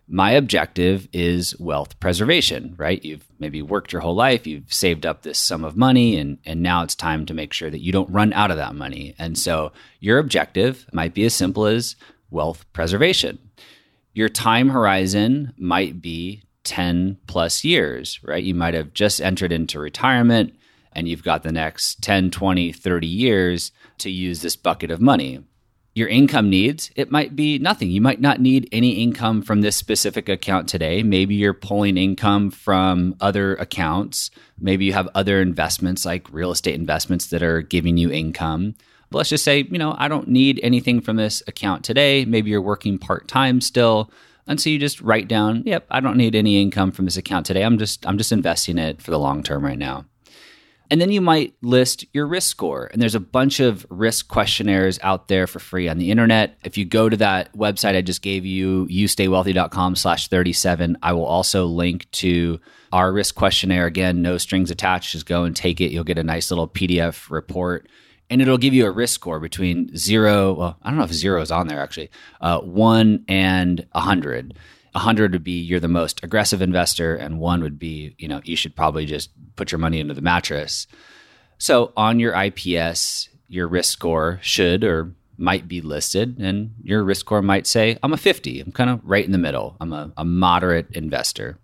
my 0.09 0.31
objective 0.33 1.07
is 1.13 1.59
wealth 1.59 1.99
preservation, 2.01 2.75
right? 2.79 3.05
You've 3.05 3.27
maybe 3.39 3.61
worked 3.61 3.93
your 3.93 4.01
whole 4.01 4.15
life, 4.15 4.47
you've 4.47 4.73
saved 4.73 5.05
up 5.05 5.23
this 5.23 5.39
sum 5.39 5.65
of 5.65 5.77
money, 5.77 6.17
and, 6.17 6.39
and 6.47 6.63
now 6.63 6.83
it's 6.83 6.95
time 6.95 7.27
to 7.27 7.35
make 7.35 7.53
sure 7.53 7.69
that 7.69 7.83
you 7.83 7.93
don't 7.93 8.11
run 8.11 8.33
out 8.33 8.51
of 8.51 8.57
that 8.57 8.75
money. 8.75 9.15
And 9.19 9.39
so 9.39 9.73
your 10.01 10.19
objective 10.19 10.87
might 10.93 11.13
be 11.13 11.25
as 11.25 11.35
simple 11.35 11.67
as 11.67 11.95
wealth 12.31 12.65
preservation. 12.73 13.39
Your 14.15 14.31
time 14.31 14.71
horizon 14.71 15.53
might 15.59 16.01
be 16.01 16.43
10 16.65 17.19
plus 17.27 17.63
years, 17.63 18.19
right? 18.23 18.43
You 18.43 18.55
might 18.55 18.75
have 18.75 18.95
just 18.95 19.21
entered 19.21 19.53
into 19.53 19.79
retirement 19.79 20.55
and 20.93 21.09
you've 21.09 21.23
got 21.23 21.43
the 21.43 21.53
next 21.53 22.03
10, 22.03 22.31
20, 22.31 22.73
30 22.73 23.07
years 23.07 23.73
to 23.99 24.11
use 24.11 24.43
this 24.43 24.57
bucket 24.57 24.91
of 24.91 25.01
money 25.01 25.45
your 25.99 26.09
income 26.09 26.49
needs, 26.49 26.91
it 26.97 27.11
might 27.11 27.37
be 27.37 27.59
nothing. 27.59 27.91
You 27.91 28.01
might 28.01 28.21
not 28.21 28.41
need 28.41 28.69
any 28.73 29.03
income 29.03 29.43
from 29.43 29.61
this 29.61 29.77
specific 29.77 30.29
account 30.29 30.69
today. 30.69 31.03
Maybe 31.03 31.35
you're 31.35 31.53
pulling 31.53 31.97
income 31.97 32.51
from 32.51 33.17
other 33.21 33.57
accounts. 33.57 34.31
Maybe 34.59 34.85
you 34.85 34.93
have 34.93 35.09
other 35.15 35.43
investments 35.43 36.07
like 36.07 36.33
real 36.33 36.51
estate 36.51 36.75
investments 36.75 37.27
that 37.27 37.43
are 37.43 37.61
giving 37.61 37.97
you 37.97 38.11
income. 38.11 38.77
But 39.11 39.19
let's 39.19 39.31
just 39.31 39.45
say, 39.45 39.67
you 39.71 39.79
know, 39.79 39.95
I 39.99 40.09
don't 40.09 40.29
need 40.29 40.61
anything 40.63 41.01
from 41.01 41.17
this 41.17 41.43
account 41.47 41.85
today. 41.85 42.25
Maybe 42.25 42.51
you're 42.51 42.63
working 42.63 42.99
part 42.99 43.27
time 43.27 43.61
still. 43.61 44.11
And 44.47 44.61
so 44.61 44.71
you 44.71 44.79
just 44.79 45.01
write 45.01 45.29
down, 45.29 45.63
yep, 45.67 45.87
I 45.91 46.01
don't 46.01 46.17
need 46.17 46.35
any 46.35 46.61
income 46.61 46.93
from 46.93 47.05
this 47.05 47.17
account 47.17 47.45
today. 47.47 47.63
I'm 47.63 47.79
just 47.79 48.07
I'm 48.07 48.19
just 48.19 48.33
investing 48.33 48.79
it 48.79 49.03
for 49.03 49.11
the 49.11 49.19
long 49.19 49.43
term 49.43 49.65
right 49.65 49.79
now. 49.79 50.07
And 50.91 51.01
then 51.01 51.13
you 51.13 51.21
might 51.21 51.55
list 51.61 52.05
your 52.13 52.27
risk 52.27 52.49
score. 52.49 52.87
And 52.87 53.01
there's 53.01 53.15
a 53.15 53.21
bunch 53.21 53.61
of 53.61 53.87
risk 53.91 54.29
questionnaires 54.29 54.99
out 55.03 55.29
there 55.29 55.47
for 55.47 55.59
free 55.59 55.89
on 55.89 55.99
the 55.99 56.11
internet. 56.11 56.59
If 56.65 56.79
you 56.79 56.85
go 56.85 57.09
to 57.09 57.17
that 57.19 57.53
website 57.55 57.97
I 57.97 58.01
just 58.01 58.23
gave 58.23 58.47
you, 58.47 58.87
youstaywealthy.com 58.87 59.97
slash 59.97 60.29
37, 60.29 60.97
I 61.03 61.13
will 61.13 61.27
also 61.27 61.67
link 61.67 62.11
to 62.13 62.59
our 62.93 63.13
risk 63.13 63.35
questionnaire. 63.35 63.87
Again, 63.87 64.23
no 64.23 64.39
strings 64.39 64.71
attached. 64.71 65.13
Just 65.13 65.27
go 65.27 65.45
and 65.45 65.55
take 65.55 65.81
it. 65.81 65.93
You'll 65.93 66.05
get 66.05 66.19
a 66.19 66.25
nice 66.25 66.51
little 66.51 66.69
PDF 66.69 67.31
report. 67.31 67.89
And 68.31 68.43
it'll 68.43 68.59
give 68.59 68.75
you 68.75 68.87
a 68.87 68.91
risk 68.91 69.15
score 69.15 69.41
between 69.41 69.95
zero. 69.97 70.53
Well, 70.53 70.79
I 70.83 70.91
don't 70.91 70.99
know 70.99 71.05
if 71.05 71.13
zero 71.13 71.41
is 71.41 71.51
on 71.51 71.67
there 71.67 71.81
actually. 71.81 72.11
Uh, 72.41 72.61
one 72.61 73.25
and 73.29 73.87
a 73.93 74.01
hundred. 74.01 74.55
100 74.99 75.33
would 75.33 75.45
be 75.45 75.61
you're 75.61 75.81
the 75.81 75.89
most 75.89 76.23
aggressive 76.25 76.61
investor 76.61 77.15
and 77.15 77.39
one 77.39 77.63
would 77.63 77.79
be 77.79 78.15
you 78.19 78.29
know 78.29 78.41
you 78.45 78.57
should 78.57 78.75
probably 78.75 79.07
just 79.07 79.31
put 79.57 79.73
your 79.73 79.79
money 79.79 80.01
into 80.01 80.15
the 80.15 80.21
mattress. 80.21 80.87
So 81.59 81.93
on 81.97 82.21
your 82.21 82.35
ips 82.35 83.29
your 83.49 83.67
risk 83.69 83.93
score 83.93 84.39
should 84.43 84.85
or 84.85 85.15
might 85.39 85.69
be 85.69 85.81
listed 85.81 86.39
and 86.39 86.75
your 86.83 87.03
risk 87.05 87.21
score 87.21 87.41
might 87.41 87.67
say 87.67 87.97
i'm 88.03 88.13
a 88.13 88.17
50 88.17 88.61
i'm 88.61 88.73
kind 88.73 88.91
of 88.91 89.01
right 89.05 89.25
in 89.25 89.31
the 89.31 89.39
middle 89.39 89.77
i'm 89.81 89.93
a, 89.93 90.13
a 90.17 90.25
moderate 90.25 90.91
investor. 90.93 91.59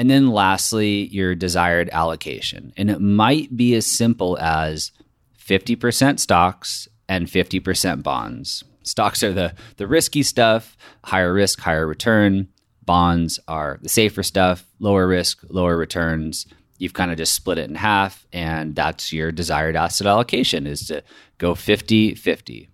And 0.00 0.08
then 0.08 0.28
lastly 0.28 1.08
your 1.08 1.34
desired 1.34 1.88
allocation 1.92 2.72
and 2.76 2.90
it 2.90 3.00
might 3.00 3.56
be 3.56 3.74
as 3.74 3.86
simple 3.86 4.38
as 4.38 4.92
50% 5.40 6.20
stocks 6.20 6.88
and 7.08 7.26
50% 7.26 8.02
bonds 8.02 8.64
Stocks 8.88 9.22
are 9.22 9.32
the 9.32 9.54
the 9.76 9.86
risky 9.86 10.22
stuff, 10.22 10.76
higher 11.04 11.32
risk, 11.32 11.60
higher 11.60 11.86
return. 11.86 12.48
Bonds 12.84 13.38
are 13.46 13.78
the 13.82 13.88
safer 13.88 14.22
stuff, 14.22 14.64
lower 14.78 15.06
risk, 15.06 15.44
lower 15.48 15.76
returns. 15.76 16.46
You've 16.78 16.94
kind 16.94 17.10
of 17.10 17.18
just 17.18 17.34
split 17.34 17.58
it 17.58 17.68
in 17.68 17.74
half, 17.74 18.26
and 18.32 18.74
that's 18.74 19.12
your 19.12 19.30
desired 19.32 19.76
asset 19.76 20.06
allocation 20.06 20.66
is 20.66 20.86
to 20.86 21.02
go 21.38 21.54
50 21.54 22.14
50. 22.14 22.68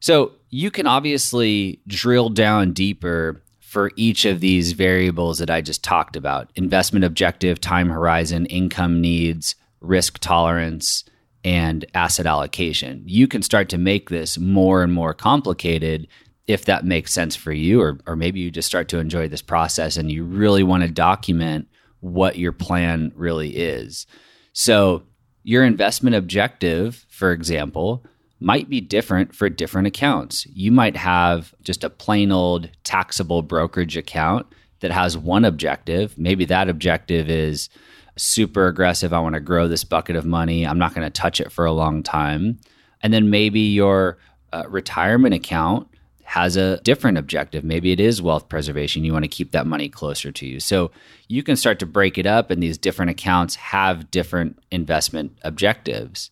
So 0.00 0.32
you 0.50 0.70
can 0.70 0.86
obviously 0.86 1.80
drill 1.86 2.28
down 2.28 2.72
deeper 2.72 3.42
for 3.60 3.92
each 3.96 4.24
of 4.24 4.40
these 4.40 4.72
variables 4.72 5.38
that 5.38 5.50
I 5.50 5.60
just 5.60 5.84
talked 5.84 6.16
about 6.16 6.50
investment 6.56 7.04
objective, 7.04 7.60
time 7.60 7.90
horizon, 7.90 8.46
income 8.46 9.00
needs, 9.00 9.54
risk 9.80 10.18
tolerance 10.18 11.04
and 11.46 11.86
asset 11.94 12.26
allocation. 12.26 13.04
You 13.06 13.28
can 13.28 13.40
start 13.40 13.68
to 13.68 13.78
make 13.78 14.10
this 14.10 14.36
more 14.36 14.82
and 14.82 14.92
more 14.92 15.14
complicated 15.14 16.08
if 16.48 16.64
that 16.64 16.84
makes 16.84 17.12
sense 17.12 17.36
for 17.36 17.52
you, 17.52 17.80
or, 17.80 17.98
or 18.06 18.16
maybe 18.16 18.40
you 18.40 18.50
just 18.50 18.68
start 18.68 18.88
to 18.88 18.98
enjoy 18.98 19.28
this 19.28 19.42
process 19.42 19.96
and 19.96 20.10
you 20.10 20.24
really 20.24 20.64
want 20.64 20.82
to 20.82 20.90
document 20.90 21.68
what 22.00 22.36
your 22.36 22.52
plan 22.52 23.12
really 23.14 23.56
is. 23.56 24.06
So, 24.52 25.04
your 25.44 25.64
investment 25.64 26.16
objective, 26.16 27.06
for 27.08 27.30
example, 27.30 28.04
might 28.40 28.68
be 28.68 28.80
different 28.80 29.32
for 29.32 29.48
different 29.48 29.86
accounts. 29.86 30.46
You 30.46 30.72
might 30.72 30.96
have 30.96 31.54
just 31.62 31.84
a 31.84 31.90
plain 31.90 32.32
old 32.32 32.68
taxable 32.82 33.42
brokerage 33.42 33.96
account 33.96 34.46
that 34.80 34.90
has 34.90 35.16
one 35.16 35.44
objective. 35.44 36.18
Maybe 36.18 36.44
that 36.46 36.68
objective 36.68 37.30
is 37.30 37.68
super 38.16 38.66
aggressive. 38.66 39.12
I 39.12 39.20
want 39.20 39.34
to 39.34 39.40
grow 39.40 39.68
this 39.68 39.84
bucket 39.84 40.16
of 40.16 40.24
money. 40.24 40.66
I'm 40.66 40.78
not 40.78 40.94
going 40.94 41.06
to 41.06 41.10
touch 41.10 41.40
it 41.40 41.52
for 41.52 41.64
a 41.64 41.72
long 41.72 42.02
time. 42.02 42.58
And 43.02 43.12
then 43.12 43.30
maybe 43.30 43.60
your 43.60 44.18
uh, 44.52 44.64
retirement 44.68 45.34
account 45.34 45.88
has 46.24 46.56
a 46.56 46.78
different 46.78 47.18
objective. 47.18 47.62
Maybe 47.62 47.92
it 47.92 48.00
is 48.00 48.20
wealth 48.20 48.48
preservation. 48.48 49.04
You 49.04 49.12
want 49.12 49.24
to 49.24 49.28
keep 49.28 49.52
that 49.52 49.66
money 49.66 49.88
closer 49.88 50.32
to 50.32 50.46
you. 50.46 50.58
So 50.58 50.90
you 51.28 51.44
can 51.44 51.54
start 51.54 51.78
to 51.78 51.86
break 51.86 52.18
it 52.18 52.26
up, 52.26 52.50
and 52.50 52.60
these 52.60 52.78
different 52.78 53.12
accounts 53.12 53.54
have 53.54 54.10
different 54.10 54.58
investment 54.72 55.38
objectives. 55.42 56.30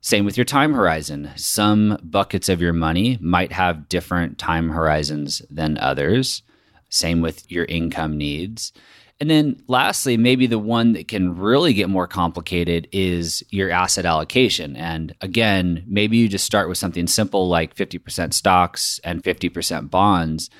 Same 0.00 0.24
with 0.24 0.36
your 0.36 0.44
time 0.44 0.74
horizon. 0.74 1.30
Some 1.36 1.98
buckets 2.02 2.48
of 2.48 2.60
your 2.60 2.72
money 2.72 3.16
might 3.20 3.52
have 3.52 3.88
different 3.88 4.36
time 4.36 4.70
horizons 4.70 5.42
than 5.48 5.78
others. 5.78 6.42
Same 6.90 7.20
with 7.20 7.50
your 7.50 7.64
income 7.66 8.18
needs. 8.18 8.72
And 9.20 9.30
then 9.30 9.62
lastly, 9.68 10.16
maybe 10.16 10.46
the 10.46 10.58
one 10.58 10.92
that 10.94 11.08
can 11.08 11.36
really 11.38 11.72
get 11.72 11.88
more 11.88 12.08
complicated 12.08 12.88
is 12.92 13.44
your 13.50 13.70
asset 13.70 14.04
allocation. 14.04 14.76
And 14.76 15.14
again, 15.20 15.84
maybe 15.86 16.16
you 16.16 16.28
just 16.28 16.44
start 16.44 16.68
with 16.68 16.78
something 16.78 17.06
simple 17.06 17.48
like 17.48 17.76
50% 17.76 18.34
stocks 18.34 19.00
and 19.04 19.22
50% 19.22 19.88
bonds, 19.88 20.50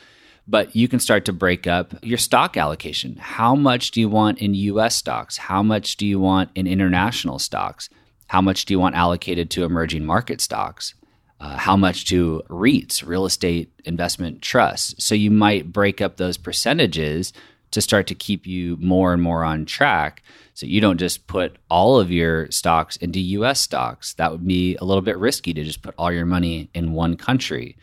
but 0.47 0.75
you 0.77 0.87
can 0.87 1.01
start 1.01 1.25
to 1.25 1.33
break 1.33 1.67
up 1.67 1.95
your 2.03 2.19
stock 2.19 2.57
allocation. 2.57 3.17
How 3.17 3.57
much 3.57 3.91
do 3.91 4.01
you 4.01 4.09
want 4.09 4.39
in 4.39 4.55
US 4.55 4.95
stocks? 4.95 5.37
How 5.37 5.63
much 5.63 5.97
do 5.97 6.07
you 6.07 6.21
want 6.21 6.51
in 6.55 6.69
international 6.69 7.41
stocks? 7.41 7.89
How 8.29 8.41
much 8.41 8.67
do 8.67 8.75
you 8.75 8.79
want 8.79 8.95
allocated 8.95 9.51
to 9.51 9.65
emerging 9.65 10.07
market 10.07 10.41
stocks? 10.41 10.95
Uh, 11.41 11.57
how 11.57 11.77
much 11.77 12.07
to 12.07 12.43
REITs, 12.49 13.05
real 13.07 13.27
estate 13.27 13.73
investment 13.85 14.41
trusts? 14.41 15.05
So 15.05 15.15
you 15.17 15.31
might 15.31 15.73
break 15.73 16.01
up 16.01 16.17
those 16.17 16.37
percentages 16.37 17.33
to 17.75 17.83
start 17.83 18.07
to 18.07 18.15
keep 18.15 18.47
you 18.47 18.77
more 18.81 19.13
and 19.13 19.21
more 19.21 19.45
on 19.45 19.67
track. 19.67 20.23
So 20.55 20.67
you 20.67 20.81
don't 20.81 20.99
just 20.99 21.27
put 21.27 21.57
all 21.69 21.99
of 21.99 22.11
your 22.11 22.51
stocks 22.51 22.97
into 22.97 23.19
US 23.21 23.61
stocks. 23.61 24.15
That 24.15 24.31
would 24.31 24.47
be 24.47 24.77
a 24.77 24.85
little 24.85 25.03
bit 25.03 25.19
risky 25.19 25.53
to 25.53 25.65
just 25.65 25.83
put 25.83 25.95
all 25.99 26.13
your 26.13 26.25
money 26.25 26.71
in 26.73 26.93
one 26.93 27.17
country. 27.17 27.77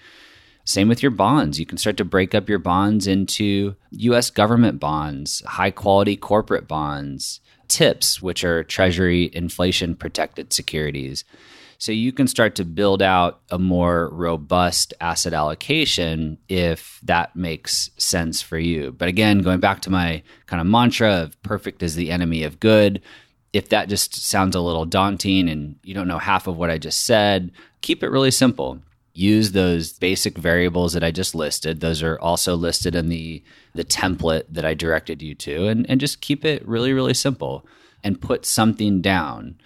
Same 0.64 0.88
with 0.88 1.04
your 1.04 1.12
bonds. 1.12 1.60
You 1.60 1.66
can 1.66 1.78
start 1.78 1.98
to 1.98 2.06
break 2.06 2.34
up 2.34 2.48
your 2.48 2.60
bonds 2.60 3.06
into 3.06 3.76
US 3.92 4.30
government 4.30 4.80
bonds, 4.80 5.44
high 5.46 5.72
quality 5.72 6.16
corporate 6.16 6.68
bonds, 6.68 7.42
TIPS, 7.68 8.22
which 8.22 8.44
are 8.46 8.64
Treasury 8.64 9.30
inflation 9.34 9.96
protected 9.96 10.54
securities. 10.54 11.26
So 11.82 11.92
you 11.92 12.12
can 12.12 12.28
start 12.28 12.54
to 12.58 12.64
build 12.64 13.02
out 13.02 13.42
a 13.50 13.58
more 13.58 14.10
robust 14.12 14.94
asset 15.02 15.34
allocation 15.34 16.38
if 16.48 17.00
that 17.02 17.36
makes 17.36 17.90
sense 17.98 18.40
for 18.40 18.60
you. 18.60 18.92
But 18.92 19.08
again, 19.08 19.40
going 19.40 19.60
back 19.60 19.82
to 19.82 19.90
my 19.90 20.22
kind 20.46 20.62
of 20.62 20.68
mantra 20.68 21.12
of 21.12 21.42
perfect 21.42 21.82
is 21.82 21.96
the 21.96 22.12
enemy 22.12 22.44
of 22.44 22.60
good, 22.60 23.02
if 23.52 23.70
that 23.70 23.90
just 23.90 24.14
sounds 24.14 24.56
a 24.56 24.62
little 24.62 24.86
daunting 24.86 25.50
and 25.50 25.76
you 25.82 25.96
don't 25.96 26.08
know 26.08 26.20
half 26.20 26.46
of 26.46 26.56
what 26.56 26.70
I 26.70 26.78
just 26.78 27.04
said, 27.04 27.52
keep 27.82 28.04
it 28.04 28.12
really 28.12 28.30
simple 28.30 28.80
use 29.14 29.52
those 29.52 29.94
basic 29.94 30.38
variables 30.38 30.94
that 30.94 31.04
I 31.04 31.12
just 31.12 31.36
listed. 31.36 31.80
Those 31.80 32.02
are 32.04 32.20
also 32.20 32.56
listed 32.56 32.96
in 32.96 33.10
the 33.10 33.44
the 33.74 33.84
template 33.84 34.44
that 34.50 34.66
I 34.66 34.76
directed 34.76 35.22
you 35.24 35.34
to 35.36 35.68
and, 35.68 35.90
and 35.90 36.00
just 36.00 36.22
keep 36.22 36.46
it 36.46 36.66
really, 36.68 36.94
really 36.94 37.16
simple 37.16 37.66
and 38.04 38.22
put 38.22 38.46
something 38.46 39.02
down. 39.02 39.58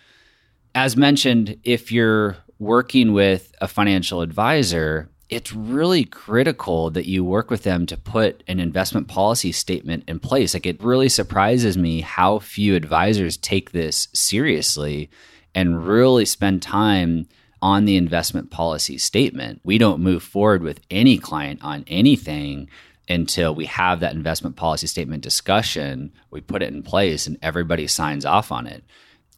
As 0.75 0.97
mentioned, 0.97 1.57
if 1.63 1.89
you're 1.89 2.35
working 2.59 3.13
with 3.13 3.53
a 3.61 3.67
financial 3.67 4.19
advisor, 4.19 5.09
it's 5.29 5.53
really 5.53 6.03
critical 6.03 6.89
that 6.89 7.07
you 7.07 7.23
work 7.23 7.49
with 7.49 7.63
them 7.63 7.85
to 7.85 7.95
put 7.95 8.43
an 8.49 8.59
investment 8.59 9.07
policy 9.07 9.53
statement 9.53 10.03
in 10.05 10.19
place. 10.19 10.53
Like 10.53 10.65
it 10.65 10.83
really 10.83 11.07
surprises 11.07 11.77
me 11.77 12.01
how 12.01 12.39
few 12.39 12.75
advisors 12.75 13.37
take 13.37 13.71
this 13.71 14.09
seriously 14.11 15.09
and 15.55 15.87
really 15.87 16.25
spend 16.25 16.61
time 16.61 17.29
on 17.61 17.85
the 17.85 17.95
investment 17.95 18.51
policy 18.51 18.97
statement. 18.97 19.61
We 19.63 19.77
don't 19.77 20.01
move 20.01 20.23
forward 20.23 20.61
with 20.61 20.81
any 20.91 21.17
client 21.17 21.61
on 21.63 21.85
anything 21.87 22.67
until 23.07 23.55
we 23.55 23.65
have 23.67 24.01
that 24.01 24.13
investment 24.13 24.57
policy 24.57 24.87
statement 24.87 25.23
discussion. 25.23 26.11
We 26.31 26.41
put 26.41 26.61
it 26.61 26.73
in 26.73 26.83
place 26.83 27.27
and 27.27 27.37
everybody 27.41 27.87
signs 27.87 28.25
off 28.25 28.51
on 28.51 28.67
it. 28.67 28.83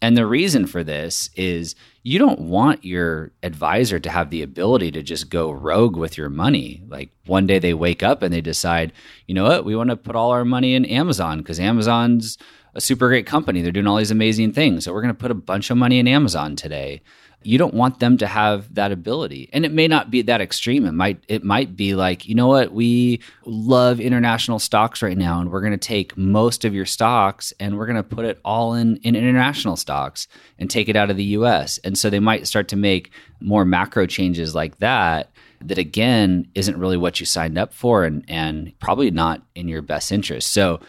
And 0.02 0.16
the 0.16 0.28
reason 0.28 0.68
for 0.68 0.84
this 0.84 1.30
is 1.36 1.76
you 2.04 2.20
don't 2.20 2.40
want 2.40 2.86
your 2.86 3.32
advisor 3.44 4.00
to 4.00 4.10
have 4.10 4.30
the 4.30 4.44
ability 4.44 4.92
to 4.92 5.02
just 5.02 5.30
go 5.30 5.52
rogue 5.52 5.98
with 5.98 6.18
your 6.18 6.30
money. 6.30 6.84
Like 6.88 7.10
one 7.26 7.48
day 7.48 7.60
they 7.60 7.74
wake 7.74 8.04
up 8.04 8.22
and 8.22 8.34
they 8.34 8.42
decide, 8.42 8.94
you 9.26 9.34
know 9.34 9.44
what, 9.44 9.66
we 9.66 9.76
want 9.76 9.90
to 9.90 9.96
put 9.96 10.16
all 10.16 10.32
our 10.32 10.46
money 10.46 10.76
in 10.76 10.86
Amazon 10.86 11.40
because 11.40 11.60
Amazon's 11.60 12.38
a 12.76 12.82
super 12.82 13.08
great 13.08 13.26
company. 13.26 13.62
They're 13.62 13.72
doing 13.72 13.88
all 13.88 13.98
these 13.98 14.12
amazing 14.12 14.54
things. 14.54 14.86
So 14.86 14.94
we're 14.94 15.02
going 15.02 15.14
to 15.14 15.20
put 15.20 15.32
a 15.32 15.36
bunch 15.36 15.72
of 15.72 15.78
money 15.78 15.98
in 15.98 16.08
Amazon 16.08 16.56
today 16.56 17.02
you 17.48 17.58
don't 17.58 17.74
want 17.74 18.00
them 18.00 18.18
to 18.18 18.28
have 18.28 18.74
that 18.76 18.92
ability. 18.92 19.50
And 19.54 19.66
it 19.66 19.72
may 19.72 19.88
not 19.88 20.12
be 20.12 20.22
that 20.24 20.42
extreme. 20.42 20.86
It 20.86 20.92
might 20.92 21.24
it 21.30 21.46
might 21.46 21.78
be 21.78 21.96
like 21.96 22.28
you 22.28 22.36
know 22.36 22.48
what? 22.48 22.74
We 22.74 23.22
love 23.46 24.02
international 24.02 24.60
stocks 24.60 25.02
right 25.02 25.18
now 25.18 25.40
and 25.40 25.50
we're 25.50 25.62
going 25.62 25.72
to 25.72 25.78
take 25.78 26.18
most 26.18 26.66
of 26.66 26.74
your 26.74 26.86
stocks 26.86 27.54
and 27.60 27.78
we're 27.78 27.86
going 27.86 27.96
to 27.96 28.04
put 28.04 28.26
it 28.26 28.40
all 28.44 28.74
in 28.74 28.98
in 28.98 29.16
international 29.16 29.78
stocks 29.78 30.28
and 30.60 30.70
take 30.70 30.90
it 30.90 30.98
out 30.98 31.10
of 31.10 31.16
the 31.16 31.24
US 31.24 31.78
and 31.86 31.98
so 31.98 32.10
they 32.10 32.20
might 32.20 32.48
start 32.48 32.68
to 32.70 32.76
make 32.76 33.12
more 33.40 33.64
macro 33.64 34.06
changes 34.06 34.54
like 34.54 34.80
that 34.80 35.32
that 35.62 35.78
again 35.78 36.48
isn't 36.54 36.78
really 36.78 36.98
what 36.98 37.20
you 37.22 37.26
signed 37.26 37.58
up 37.58 37.74
for 37.74 38.04
and 38.04 38.26
and 38.28 38.78
probably 38.80 39.10
not 39.10 39.42
in 39.56 39.70
your 39.70 39.82
best 39.82 40.12
interest. 40.12 40.52
So 40.52 40.82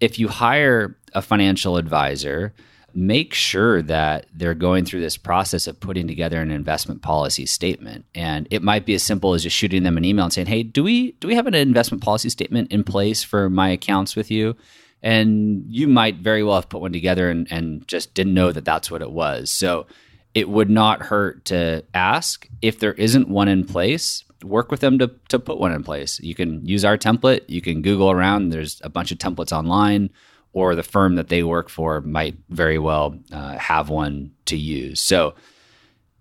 if 0.00 0.18
you 0.18 0.28
hire 0.28 0.96
a 1.12 1.22
financial 1.22 1.76
advisor 1.76 2.54
make 2.94 3.34
sure 3.34 3.82
that 3.82 4.26
they're 4.32 4.54
going 4.54 4.84
through 4.84 5.00
this 5.00 5.16
process 5.16 5.66
of 5.66 5.80
putting 5.80 6.06
together 6.06 6.40
an 6.40 6.50
investment 6.50 7.02
policy 7.02 7.46
statement. 7.46 8.04
And 8.14 8.46
it 8.50 8.62
might 8.62 8.86
be 8.86 8.94
as 8.94 9.02
simple 9.02 9.34
as 9.34 9.42
just 9.42 9.56
shooting 9.56 9.82
them 9.82 9.96
an 9.96 10.04
email 10.04 10.24
and 10.24 10.32
saying 10.32 10.46
hey 10.46 10.62
do 10.62 10.82
we 10.82 11.12
do 11.12 11.28
we 11.28 11.34
have 11.34 11.46
an 11.46 11.54
investment 11.54 12.02
policy 12.02 12.28
statement 12.28 12.72
in 12.72 12.84
place 12.84 13.22
for 13.22 13.50
my 13.50 13.68
accounts 13.68 14.16
with 14.16 14.30
you? 14.30 14.56
And 15.02 15.64
you 15.68 15.86
might 15.86 16.16
very 16.16 16.42
well 16.42 16.54
have 16.54 16.70
put 16.70 16.80
one 16.80 16.92
together 16.92 17.28
and, 17.30 17.46
and 17.50 17.86
just 17.86 18.14
didn't 18.14 18.32
know 18.32 18.52
that 18.52 18.64
that's 18.64 18.90
what 18.90 19.02
it 19.02 19.10
was. 19.10 19.52
So 19.52 19.86
it 20.34 20.48
would 20.48 20.70
not 20.70 21.02
hurt 21.02 21.44
to 21.46 21.84
ask. 21.92 22.48
If 22.62 22.78
there 22.78 22.94
isn't 22.94 23.28
one 23.28 23.48
in 23.48 23.66
place 23.66 24.24
work 24.44 24.70
with 24.70 24.80
them 24.80 24.98
to, 24.98 25.10
to 25.28 25.38
put 25.38 25.58
one 25.58 25.72
in 25.72 25.82
place. 25.82 26.20
You 26.20 26.34
can 26.34 26.64
use 26.66 26.84
our 26.84 26.98
template. 26.98 27.42
You 27.48 27.60
can 27.60 27.82
google 27.82 28.10
around. 28.10 28.50
There's 28.50 28.80
a 28.84 28.90
bunch 28.90 29.10
of 29.10 29.18
templates 29.18 29.56
online 29.56 30.10
or 30.54 30.74
the 30.74 30.82
firm 30.82 31.16
that 31.16 31.28
they 31.28 31.42
work 31.42 31.68
for 31.68 32.00
might 32.00 32.36
very 32.48 32.78
well 32.78 33.18
uh, 33.30 33.58
have 33.58 33.90
one 33.90 34.30
to 34.46 34.56
use. 34.56 35.00
So, 35.00 35.34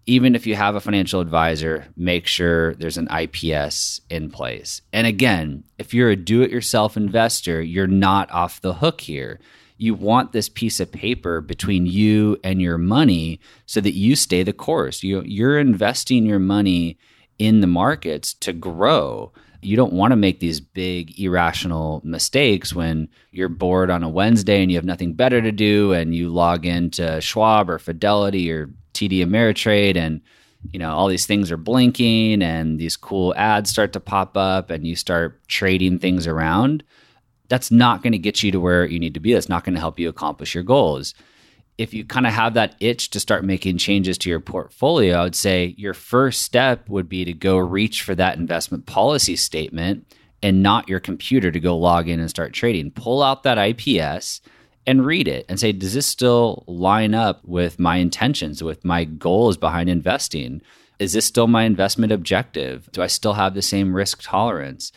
even 0.05 0.35
if 0.35 0.45
you 0.45 0.55
have 0.55 0.75
a 0.75 0.81
financial 0.81 1.21
advisor, 1.21 1.87
make 1.95 2.27
sure 2.27 2.75
there's 2.75 2.97
an 2.97 3.07
IPS 3.07 4.01
in 4.09 4.29
place. 4.29 4.81
And 4.91 5.07
again, 5.07 5.63
if 5.79 5.93
you're 5.93 6.09
a 6.09 6.17
do 6.17 6.41
it 6.41 6.51
yourself 6.51 6.97
investor, 6.97 7.61
you're 7.61 7.87
not 7.87 8.29
off 8.29 8.59
the 8.59 8.73
hook 8.73 8.99
here. 8.99 9.39
You 9.77 9.93
want 9.93 10.33
this 10.33 10.49
piece 10.49 10.81
of 10.81 10.91
paper 10.91 11.39
between 11.39 11.85
you 11.85 12.37
and 12.43 12.61
your 12.61 12.77
money 12.77 13.39
so 13.65 13.79
that 13.79 13.93
you 13.93 14.17
stay 14.17 14.43
the 14.43 14.51
course. 14.51 15.03
You, 15.03 15.21
you're 15.25 15.57
investing 15.57 16.25
your 16.25 16.39
money 16.39 16.97
in 17.39 17.61
the 17.61 17.67
markets 17.67 18.33
to 18.35 18.51
grow 18.51 19.31
you 19.65 19.75
don't 19.75 19.93
want 19.93 20.11
to 20.11 20.15
make 20.15 20.39
these 20.39 20.59
big 20.59 21.19
irrational 21.19 22.01
mistakes 22.03 22.73
when 22.73 23.07
you're 23.31 23.49
bored 23.49 23.89
on 23.89 24.03
a 24.03 24.09
Wednesday 24.09 24.61
and 24.61 24.71
you 24.71 24.77
have 24.77 24.85
nothing 24.85 25.13
better 25.13 25.41
to 25.41 25.51
do 25.51 25.93
and 25.93 26.15
you 26.15 26.29
log 26.29 26.65
into 26.65 27.19
Schwab 27.21 27.69
or 27.69 27.79
Fidelity 27.79 28.51
or 28.51 28.69
TD 28.93 29.19
Ameritrade 29.25 29.97
and 29.97 30.21
you 30.71 30.79
know 30.79 30.93
all 30.93 31.07
these 31.07 31.25
things 31.25 31.51
are 31.51 31.57
blinking 31.57 32.41
and 32.41 32.79
these 32.79 32.95
cool 32.95 33.33
ads 33.35 33.69
start 33.69 33.93
to 33.93 33.99
pop 33.99 34.37
up 34.37 34.69
and 34.69 34.87
you 34.87 34.95
start 34.95 35.45
trading 35.47 35.99
things 35.99 36.27
around 36.27 36.83
that's 37.49 37.69
not 37.69 38.01
going 38.01 38.13
to 38.13 38.17
get 38.17 38.41
you 38.41 38.51
to 38.51 38.59
where 38.59 38.85
you 38.85 38.99
need 38.99 39.13
to 39.13 39.19
be. 39.19 39.33
That's 39.33 39.49
not 39.49 39.63
going 39.63 39.75
to 39.75 39.79
help 39.79 39.99
you 39.99 40.09
accomplish 40.09 40.55
your 40.55 40.63
goals 40.63 41.13
if 41.77 41.93
you 41.93 42.05
kind 42.05 42.27
of 42.27 42.33
have 42.33 42.53
that 42.53 42.75
itch 42.79 43.09
to 43.11 43.19
start 43.19 43.43
making 43.43 43.77
changes 43.77 44.17
to 44.19 44.29
your 44.29 44.39
portfolio, 44.39 45.17
I 45.17 45.23
would 45.23 45.35
say 45.35 45.73
your 45.77 45.93
first 45.93 46.43
step 46.43 46.87
would 46.87 47.09
be 47.09 47.25
to 47.25 47.33
go 47.33 47.57
reach 47.57 48.03
for 48.03 48.15
that 48.15 48.37
investment 48.37 48.85
policy 48.85 49.35
statement 49.35 50.05
and 50.43 50.61
not 50.61 50.89
your 50.89 50.99
computer 50.99 51.51
to 51.51 51.59
go 51.59 51.77
log 51.77 52.07
in 52.07 52.19
and 52.19 52.29
start 52.29 52.53
trading. 52.53 52.91
Pull 52.91 53.23
out 53.23 53.43
that 53.43 53.57
IPS 53.57 54.41
and 54.85 55.05
read 55.05 55.27
it 55.27 55.45
and 55.49 55.59
say, 55.59 55.71
does 55.71 55.93
this 55.93 56.05
still 56.05 56.63
line 56.67 57.15
up 57.15 57.43
with 57.45 57.79
my 57.79 57.95
intentions, 57.95 58.61
with 58.61 58.83
my 58.83 59.05
goals 59.05 59.57
behind 59.57 59.89
investing? 59.89 60.61
Is 60.99 61.13
this 61.13 61.25
still 61.25 61.47
my 61.47 61.63
investment 61.63 62.11
objective? 62.11 62.89
Do 62.91 63.01
I 63.01 63.07
still 63.07 63.33
have 63.33 63.53
the 63.53 63.61
same 63.61 63.95
risk 63.95 64.21
tolerance? 64.21 64.91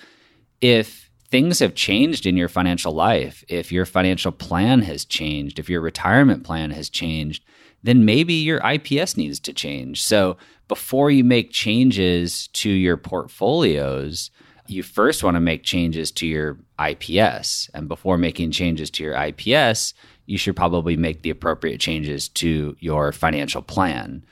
If 0.61 1.06
things 1.37 1.59
have 1.59 1.75
changed 1.75 2.25
in 2.25 2.35
your 2.35 2.49
financial 2.49 2.93
life, 2.93 3.45
if 3.47 3.71
your 3.71 3.85
financial 3.85 4.33
plan 4.33 4.81
has 4.81 5.05
changed, 5.05 5.59
if 5.59 5.69
your 5.69 5.83
retirement 5.83 6.45
plan 6.45 6.71
has 6.71 6.89
changed, 6.89 7.45
then 7.83 8.07
maybe 8.07 8.33
your 8.33 8.59
IPS 8.67 9.19
needs 9.19 9.39
to 9.39 9.53
change. 9.53 10.03
So 10.03 10.39
before 10.67 11.11
you 11.11 11.25
make 11.25 11.51
changes 11.51 12.49
to 12.55 12.71
your 12.71 12.97
portfolios, 12.97 14.31
you 14.67 14.83
first 14.83 15.23
want 15.23 15.35
to 15.35 15.41
make 15.41 15.63
changes 15.63 16.11
to 16.13 16.27
your 16.27 16.57
IPS. 16.83 17.69
And 17.75 17.87
before 17.87 18.17
making 18.17 18.53
changes 18.53 18.91
to 18.93 19.05
your 19.05 19.15
IPS, 19.15 19.93
you 20.25 20.39
should 20.39 20.57
probably 20.57 20.97
make 20.97 21.21
the 21.21 21.29
appropriate 21.29 21.81
changes 21.81 22.31
to 22.31 22.79
your 22.81 23.13
financial 23.13 23.61
plan. 23.61 24.25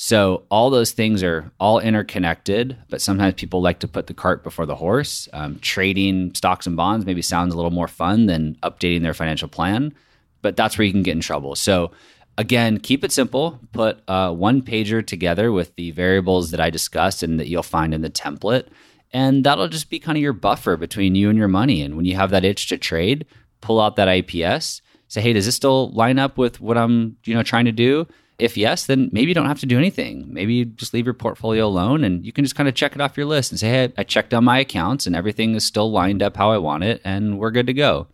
So 0.00 0.44
all 0.48 0.70
those 0.70 0.92
things 0.92 1.24
are 1.24 1.50
all 1.58 1.80
interconnected, 1.80 2.76
but 2.88 3.02
sometimes 3.02 3.34
people 3.34 3.60
like 3.60 3.80
to 3.80 3.88
put 3.88 4.06
the 4.06 4.14
cart 4.14 4.44
before 4.44 4.64
the 4.64 4.76
horse. 4.76 5.28
Um, 5.32 5.58
trading 5.58 6.32
stocks 6.36 6.68
and 6.68 6.76
bonds 6.76 7.04
maybe 7.04 7.20
sounds 7.20 7.52
a 7.52 7.56
little 7.56 7.72
more 7.72 7.88
fun 7.88 8.26
than 8.26 8.54
updating 8.62 9.02
their 9.02 9.12
financial 9.12 9.48
plan, 9.48 9.92
but 10.40 10.56
that's 10.56 10.78
where 10.78 10.84
you 10.84 10.92
can 10.92 11.02
get 11.02 11.16
in 11.16 11.20
trouble. 11.20 11.56
So 11.56 11.90
again, 12.36 12.78
keep 12.78 13.02
it 13.02 13.10
simple. 13.10 13.58
Put 13.72 14.00
a 14.06 14.32
one 14.32 14.62
pager 14.62 15.04
together 15.04 15.50
with 15.50 15.74
the 15.74 15.90
variables 15.90 16.52
that 16.52 16.60
I 16.60 16.70
discussed 16.70 17.24
and 17.24 17.40
that 17.40 17.48
you'll 17.48 17.64
find 17.64 17.92
in 17.92 18.02
the 18.02 18.08
template. 18.08 18.68
And 19.12 19.42
that'll 19.42 19.66
just 19.66 19.90
be 19.90 19.98
kind 19.98 20.16
of 20.16 20.22
your 20.22 20.32
buffer 20.32 20.76
between 20.76 21.16
you 21.16 21.28
and 21.28 21.36
your 21.36 21.48
money. 21.48 21.82
And 21.82 21.96
when 21.96 22.04
you 22.04 22.14
have 22.14 22.30
that 22.30 22.44
itch 22.44 22.68
to 22.68 22.78
trade, 22.78 23.26
pull 23.60 23.80
out 23.80 23.96
that 23.96 24.06
IPS, 24.06 24.80
say, 25.08 25.20
hey, 25.22 25.32
does 25.32 25.46
this 25.46 25.56
still 25.56 25.90
line 25.90 26.20
up 26.20 26.38
with 26.38 26.60
what 26.60 26.78
I'm, 26.78 27.16
you 27.24 27.34
know, 27.34 27.42
trying 27.42 27.64
to 27.64 27.72
do? 27.72 28.06
If 28.38 28.56
yes, 28.56 28.86
then 28.86 29.08
maybe 29.12 29.30
you 29.30 29.34
don't 29.34 29.48
have 29.48 29.60
to 29.60 29.66
do 29.66 29.78
anything. 29.78 30.32
Maybe 30.32 30.54
you 30.54 30.64
just 30.64 30.94
leave 30.94 31.06
your 31.06 31.14
portfolio 31.14 31.66
alone 31.66 32.04
and 32.04 32.24
you 32.24 32.32
can 32.32 32.44
just 32.44 32.54
kind 32.54 32.68
of 32.68 32.74
check 32.74 32.94
it 32.94 33.00
off 33.00 33.16
your 33.16 33.26
list 33.26 33.50
and 33.50 33.58
say, 33.58 33.68
hey, 33.68 33.92
I 33.98 34.04
checked 34.04 34.32
on 34.32 34.44
my 34.44 34.60
accounts 34.60 35.06
and 35.06 35.16
everything 35.16 35.56
is 35.56 35.64
still 35.64 35.90
lined 35.90 36.22
up 36.22 36.36
how 36.36 36.52
I 36.52 36.58
want 36.58 36.84
it 36.84 37.00
and 37.04 37.38
we're 37.38 37.50
good 37.50 37.66
to 37.66 37.72
go. 37.72 38.06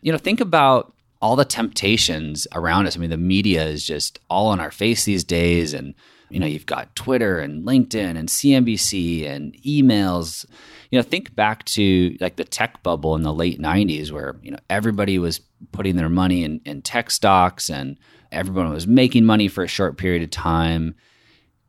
You 0.00 0.10
know, 0.10 0.18
think 0.18 0.40
about 0.40 0.92
all 1.22 1.36
the 1.36 1.44
temptations 1.44 2.48
around 2.52 2.86
us. 2.86 2.96
I 2.96 3.00
mean, 3.00 3.10
the 3.10 3.16
media 3.16 3.64
is 3.64 3.86
just 3.86 4.18
all 4.28 4.48
on 4.48 4.58
our 4.58 4.72
face 4.72 5.04
these 5.04 5.22
days. 5.22 5.72
And, 5.72 5.94
you 6.28 6.40
know, 6.40 6.46
you've 6.46 6.66
got 6.66 6.96
Twitter 6.96 7.38
and 7.38 7.64
LinkedIn 7.64 8.18
and 8.18 8.28
CNBC 8.28 9.24
and 9.24 9.54
emails. 9.62 10.44
You 10.90 10.98
know, 10.98 11.02
think 11.04 11.36
back 11.36 11.64
to 11.66 12.16
like 12.20 12.34
the 12.34 12.44
tech 12.44 12.82
bubble 12.82 13.14
in 13.14 13.22
the 13.22 13.32
late 13.32 13.60
90s 13.60 14.10
where, 14.10 14.36
you 14.42 14.50
know, 14.50 14.58
everybody 14.68 15.20
was 15.20 15.40
putting 15.70 15.94
their 15.94 16.08
money 16.08 16.42
in, 16.42 16.60
in 16.64 16.82
tech 16.82 17.12
stocks 17.12 17.70
and 17.70 17.96
everyone 18.32 18.70
was 18.72 18.86
making 18.86 19.24
money 19.24 19.48
for 19.48 19.62
a 19.62 19.68
short 19.68 19.96
period 19.96 20.22
of 20.22 20.30
time. 20.30 20.94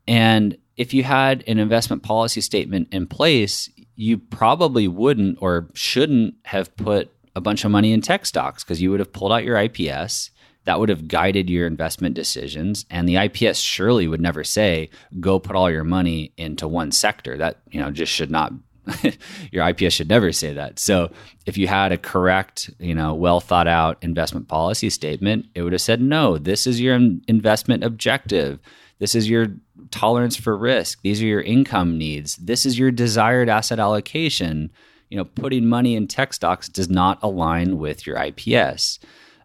And 0.07 0.57
if 0.75 0.93
you 0.93 1.03
had 1.03 1.43
an 1.47 1.59
investment 1.59 2.03
policy 2.03 2.41
statement 2.41 2.87
in 2.91 3.07
place, 3.07 3.69
you 3.95 4.17
probably 4.17 4.87
wouldn't 4.87 5.37
or 5.41 5.69
shouldn't 5.73 6.35
have 6.45 6.75
put 6.75 7.11
a 7.35 7.41
bunch 7.41 7.63
of 7.63 7.71
money 7.71 7.91
in 7.91 8.01
tech 8.01 8.25
stocks 8.25 8.63
because 8.63 8.81
you 8.81 8.91
would 8.91 8.99
have 8.99 9.13
pulled 9.13 9.31
out 9.31 9.43
your 9.43 9.57
IPS. 9.57 10.31
That 10.65 10.79
would 10.79 10.89
have 10.89 11.07
guided 11.07 11.49
your 11.49 11.67
investment 11.67 12.15
decisions. 12.15 12.85
And 12.89 13.07
the 13.07 13.17
IPS 13.17 13.59
surely 13.59 14.07
would 14.07 14.21
never 14.21 14.43
say, 14.43 14.89
go 15.19 15.39
put 15.39 15.55
all 15.55 15.69
your 15.69 15.83
money 15.83 16.31
into 16.37 16.67
one 16.67 16.91
sector. 16.91 17.37
That, 17.37 17.57
you 17.69 17.81
know, 17.81 17.91
just 17.91 18.13
should 18.13 18.31
not 18.31 18.53
your 19.51 19.67
IPS 19.67 19.93
should 19.93 20.09
never 20.09 20.31
say 20.31 20.53
that. 20.53 20.79
So 20.79 21.11
if 21.45 21.57
you 21.57 21.67
had 21.67 21.91
a 21.91 21.97
correct, 21.97 22.69
you 22.79 22.95
know, 22.95 23.13
well 23.13 23.39
thought 23.39 23.67
out 23.67 23.97
investment 24.01 24.47
policy 24.47 24.89
statement, 24.89 25.47
it 25.55 25.61
would 25.61 25.73
have 25.73 25.81
said, 25.81 26.01
no, 26.01 26.37
this 26.37 26.67
is 26.67 26.81
your 26.81 26.95
investment 27.27 27.83
objective. 27.83 28.59
This 28.99 29.15
is 29.15 29.29
your 29.29 29.47
tolerance 29.91 30.35
for 30.35 30.57
risk. 30.57 31.01
These 31.01 31.21
are 31.21 31.25
your 31.25 31.41
income 31.41 31.97
needs. 31.97 32.35
This 32.37 32.65
is 32.65 32.77
your 32.77 32.91
desired 32.91 33.49
asset 33.49 33.79
allocation. 33.79 34.71
You 35.09 35.17
know, 35.17 35.25
putting 35.25 35.65
money 35.65 35.95
in 35.95 36.07
tech 36.07 36.33
stocks 36.33 36.67
does 36.67 36.89
not 36.89 37.19
align 37.21 37.77
with 37.77 38.07
your 38.07 38.17
IPS. 38.17 38.99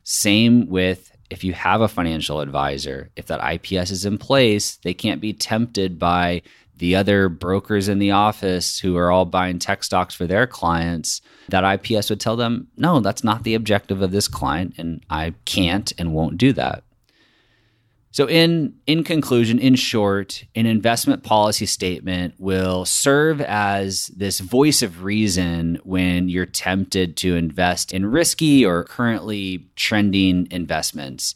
Same 0.05 0.69
with 0.69 1.13
if 1.31 1.45
you 1.45 1.53
have 1.53 1.81
a 1.81 1.89
financial 1.89 2.41
advisor, 2.41 3.11
if 3.17 3.27
that 3.27 3.45
IPS 3.55 3.91
is 3.91 4.07
in 4.07 4.17
place, 4.17 4.77
they 4.77 4.95
can't 4.95 5.21
be 5.21 5.33
tempted 5.33 5.99
by 5.99 6.43
the 6.79 6.97
other 6.97 7.29
brokers 7.29 7.89
in 7.89 7.99
the 7.99 8.13
office 8.13 8.79
who 8.79 8.97
are 8.97 9.11
all 9.11 9.25
buying 9.25 9.59
tech 9.59 9.85
stocks 9.85 10.15
for 10.15 10.27
their 10.27 10.47
clients, 10.47 11.21
that 11.49 11.65
IPS 11.65 12.11
would 12.11 12.21
tell 12.21 12.37
them, 12.37 12.69
no, 12.77 13.01
that's 13.01 13.25
not 13.25 13.45
the 13.45 13.55
objective 13.55 14.03
of 14.03 14.11
this 14.11 14.29
client, 14.29 14.75
and 14.79 15.05
I 15.11 15.35
can't 15.45 15.93
and 15.99 16.15
won't 16.15 16.39
do 16.39 16.53
that. 16.55 16.85
So, 18.11 18.27
in, 18.27 18.75
in 18.87 19.05
conclusion, 19.05 19.59
in 19.59 19.75
short, 19.75 20.45
an 20.55 20.67
investment 20.67 21.23
policy 21.23 21.67
statement 21.67 22.35
will 22.39 22.85
serve 22.85 23.41
as 23.43 24.07
this 24.07 24.41
voice 24.41 24.83
of 24.83 25.05
reason 25.05 25.79
when 25.85 26.29
you're 26.29 26.47
tempted 26.47 27.17
to 27.19 27.37
invest 27.37 27.93
in 27.93 28.07
risky 28.07 28.65
or 28.65 28.85
currently 28.85 29.69
trending 29.77 30.49
investments 30.51 31.35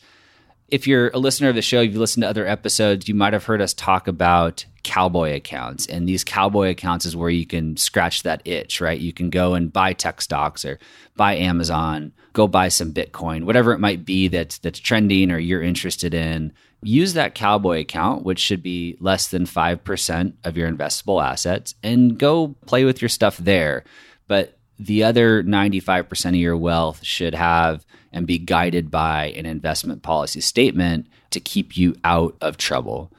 if 0.72 0.86
you're 0.86 1.10
a 1.10 1.18
listener 1.18 1.50
of 1.50 1.54
the 1.54 1.60
show, 1.60 1.82
you've 1.82 1.96
listened 1.96 2.22
to 2.22 2.28
other 2.28 2.46
episodes, 2.46 3.06
you 3.06 3.14
might 3.14 3.34
have 3.34 3.44
heard 3.44 3.60
us 3.60 3.74
talk 3.74 4.08
about 4.08 4.64
cowboy 4.82 5.36
accounts. 5.36 5.86
And 5.86 6.08
these 6.08 6.24
cowboy 6.24 6.70
accounts 6.70 7.04
is 7.04 7.14
where 7.14 7.28
you 7.28 7.44
can 7.44 7.76
scratch 7.76 8.22
that 8.22 8.40
itch, 8.46 8.80
right? 8.80 8.98
You 8.98 9.12
can 9.12 9.28
go 9.28 9.52
and 9.52 9.70
buy 9.70 9.92
tech 9.92 10.22
stocks 10.22 10.64
or 10.64 10.78
buy 11.14 11.36
Amazon, 11.36 12.12
go 12.32 12.48
buy 12.48 12.68
some 12.68 12.90
Bitcoin, 12.90 13.44
whatever 13.44 13.74
it 13.74 13.80
might 13.80 14.06
be 14.06 14.28
that's 14.28 14.56
that's 14.58 14.80
trending 14.80 15.30
or 15.30 15.38
you're 15.38 15.62
interested 15.62 16.14
in. 16.14 16.54
Use 16.82 17.12
that 17.12 17.34
cowboy 17.34 17.80
account, 17.80 18.24
which 18.24 18.40
should 18.40 18.62
be 18.62 18.96
less 18.98 19.28
than 19.28 19.44
5% 19.44 20.32
of 20.42 20.56
your 20.56 20.72
investable 20.72 21.22
assets, 21.22 21.74
and 21.82 22.18
go 22.18 22.56
play 22.64 22.86
with 22.86 23.02
your 23.02 23.10
stuff 23.10 23.36
there. 23.36 23.84
But 24.26 24.58
the 24.78 25.04
other 25.04 25.42
95% 25.42 26.26
of 26.30 26.34
your 26.34 26.56
wealth 26.56 27.04
should 27.04 27.34
have 27.34 27.86
and 28.12 28.26
be 28.26 28.38
guided 28.38 28.90
by 28.90 29.26
an 29.36 29.46
investment 29.46 30.02
policy 30.02 30.40
statement 30.40 31.06
to 31.30 31.40
keep 31.40 31.76
you 31.76 31.94
out 32.04 32.36
of 32.40 32.56
trouble. 32.56 33.12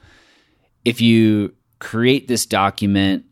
If 0.84 1.00
you 1.00 1.54
create 1.78 2.28
this 2.28 2.46
document 2.46 3.24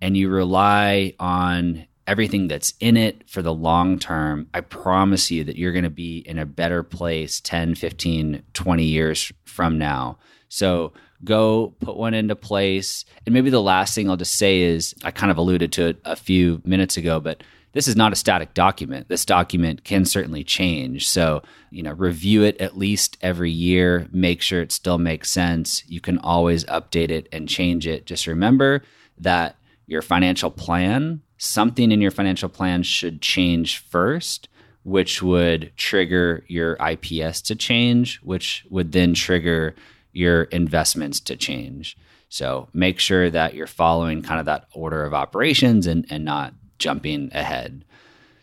and 0.00 0.16
you 0.16 0.28
rely 0.28 1.14
on 1.18 1.86
everything 2.06 2.48
that's 2.48 2.74
in 2.80 2.96
it 2.96 3.28
for 3.28 3.42
the 3.42 3.54
long 3.54 3.98
term, 3.98 4.48
I 4.54 4.60
promise 4.60 5.30
you 5.30 5.44
that 5.44 5.56
you're 5.56 5.72
going 5.72 5.84
to 5.84 5.90
be 5.90 6.18
in 6.18 6.38
a 6.38 6.46
better 6.46 6.82
place 6.82 7.40
10, 7.40 7.74
15, 7.74 8.42
20 8.52 8.84
years 8.84 9.32
from 9.44 9.78
now. 9.78 10.18
So 10.48 10.92
go 11.24 11.74
put 11.80 11.96
one 11.96 12.14
into 12.14 12.36
place. 12.36 13.04
And 13.24 13.32
maybe 13.32 13.50
the 13.50 13.62
last 13.62 13.94
thing 13.94 14.08
I'll 14.08 14.16
just 14.16 14.36
say 14.36 14.60
is 14.60 14.94
I 15.02 15.10
kind 15.10 15.30
of 15.30 15.38
alluded 15.38 15.72
to 15.72 15.88
it 15.88 15.98
a 16.04 16.16
few 16.16 16.60
minutes 16.64 16.96
ago, 16.96 17.20
but 17.20 17.42
this 17.76 17.88
is 17.88 17.94
not 17.94 18.10
a 18.10 18.16
static 18.16 18.54
document. 18.54 19.06
This 19.10 19.26
document 19.26 19.84
can 19.84 20.06
certainly 20.06 20.42
change. 20.42 21.06
So, 21.06 21.42
you 21.70 21.82
know, 21.82 21.92
review 21.92 22.42
it 22.42 22.58
at 22.58 22.78
least 22.78 23.18
every 23.20 23.50
year, 23.50 24.08
make 24.10 24.40
sure 24.40 24.62
it 24.62 24.72
still 24.72 24.96
makes 24.96 25.30
sense. 25.30 25.82
You 25.86 26.00
can 26.00 26.16
always 26.20 26.64
update 26.64 27.10
it 27.10 27.28
and 27.32 27.46
change 27.46 27.86
it. 27.86 28.06
Just 28.06 28.26
remember 28.26 28.82
that 29.18 29.56
your 29.86 30.00
financial 30.00 30.50
plan, 30.50 31.20
something 31.36 31.92
in 31.92 32.00
your 32.00 32.10
financial 32.10 32.48
plan 32.48 32.82
should 32.82 33.20
change 33.20 33.76
first, 33.76 34.48
which 34.82 35.22
would 35.22 35.70
trigger 35.76 36.44
your 36.48 36.78
IPS 36.80 37.42
to 37.42 37.54
change, 37.54 38.20
which 38.22 38.64
would 38.70 38.92
then 38.92 39.12
trigger 39.12 39.74
your 40.14 40.44
investments 40.44 41.20
to 41.20 41.36
change. 41.36 41.94
So 42.30 42.70
make 42.72 42.98
sure 42.98 43.28
that 43.28 43.52
you're 43.52 43.66
following 43.66 44.22
kind 44.22 44.40
of 44.40 44.46
that 44.46 44.66
order 44.72 45.04
of 45.04 45.12
operations 45.12 45.86
and, 45.86 46.06
and 46.08 46.24
not 46.24 46.54
jumping 46.78 47.30
ahead. 47.32 47.84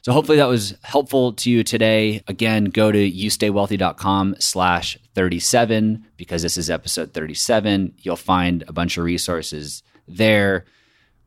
So 0.03 0.11
hopefully 0.11 0.37
that 0.37 0.49
was 0.49 0.75
helpful 0.83 1.31
to 1.31 1.49
you 1.49 1.63
today. 1.63 2.21
Again, 2.27 2.65
go 2.65 2.91
to 2.91 3.11
youstaywealthy.com 3.11 4.35
slash 4.37 4.97
37 5.15 6.05
because 6.17 6.41
this 6.41 6.57
is 6.57 6.69
episode 6.69 7.13
37. 7.13 7.93
You'll 7.99 8.17
find 8.17 8.65
a 8.67 8.73
bunch 8.73 8.97
of 8.97 9.05
resources 9.05 9.81
there. 10.05 10.65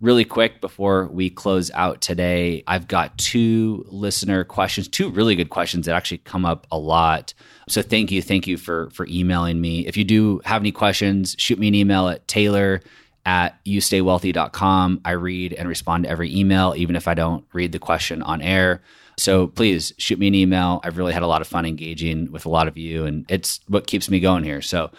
Really 0.03 0.27
quick 0.27 0.61
before 0.61 1.07
we 1.07 1.31
close 1.31 1.71
out 1.71 2.03
today, 2.03 2.63
I've 2.67 2.87
got 2.87 3.17
two 3.17 3.87
listener 3.89 4.45
questions, 4.45 4.89
two 4.89 5.09
really 5.09 5.37
good 5.37 5.49
questions 5.49 5.87
that 5.87 5.95
actually 5.95 6.19
come 6.19 6.45
up 6.45 6.67
a 6.71 6.77
lot. 6.77 7.33
So 7.71 7.81
thank 7.81 8.13
you, 8.13 8.21
thank 8.21 8.47
you 8.47 8.59
for 8.59 8.91
for 8.91 9.07
emailing 9.07 9.59
me. 9.59 9.87
If 9.87 9.97
you 9.97 10.05
do 10.05 10.43
have 10.45 10.61
any 10.61 10.71
questions, 10.71 11.35
shoot 11.39 11.59
me 11.59 11.69
an 11.69 11.75
email 11.75 12.09
at 12.09 12.29
Taylor 12.29 12.83
at 13.27 13.63
youstaywealthy.com. 13.67 15.01
I 15.05 15.11
read 15.11 15.53
and 15.53 15.69
respond 15.69 16.05
to 16.05 16.11
every 16.11 16.35
email, 16.35 16.73
even 16.77 16.97
if 16.97 17.09
I 17.09 17.15
don't 17.15 17.45
read 17.53 17.73
the 17.73 17.79
question 17.79 18.23
on 18.23 18.41
air. 18.41 18.81
So 19.19 19.49
please 19.49 19.93
shoot 19.99 20.19
me 20.19 20.29
an 20.29 20.35
email. 20.35 20.81
I've 20.85 20.97
really 20.97 21.13
had 21.13 21.23
a 21.23 21.27
lot 21.27 21.41
of 21.41 21.49
fun 21.49 21.67
engaging 21.67 22.31
with 22.31 22.47
a 22.47 22.51
lot 22.51 22.69
of 22.69 22.79
you, 22.79 23.05
and 23.05 23.27
it's 23.29 23.61
what 23.67 23.87
keeps 23.87 24.09
me 24.09 24.21
going 24.21 24.45
here. 24.45 24.63
So 24.63 24.91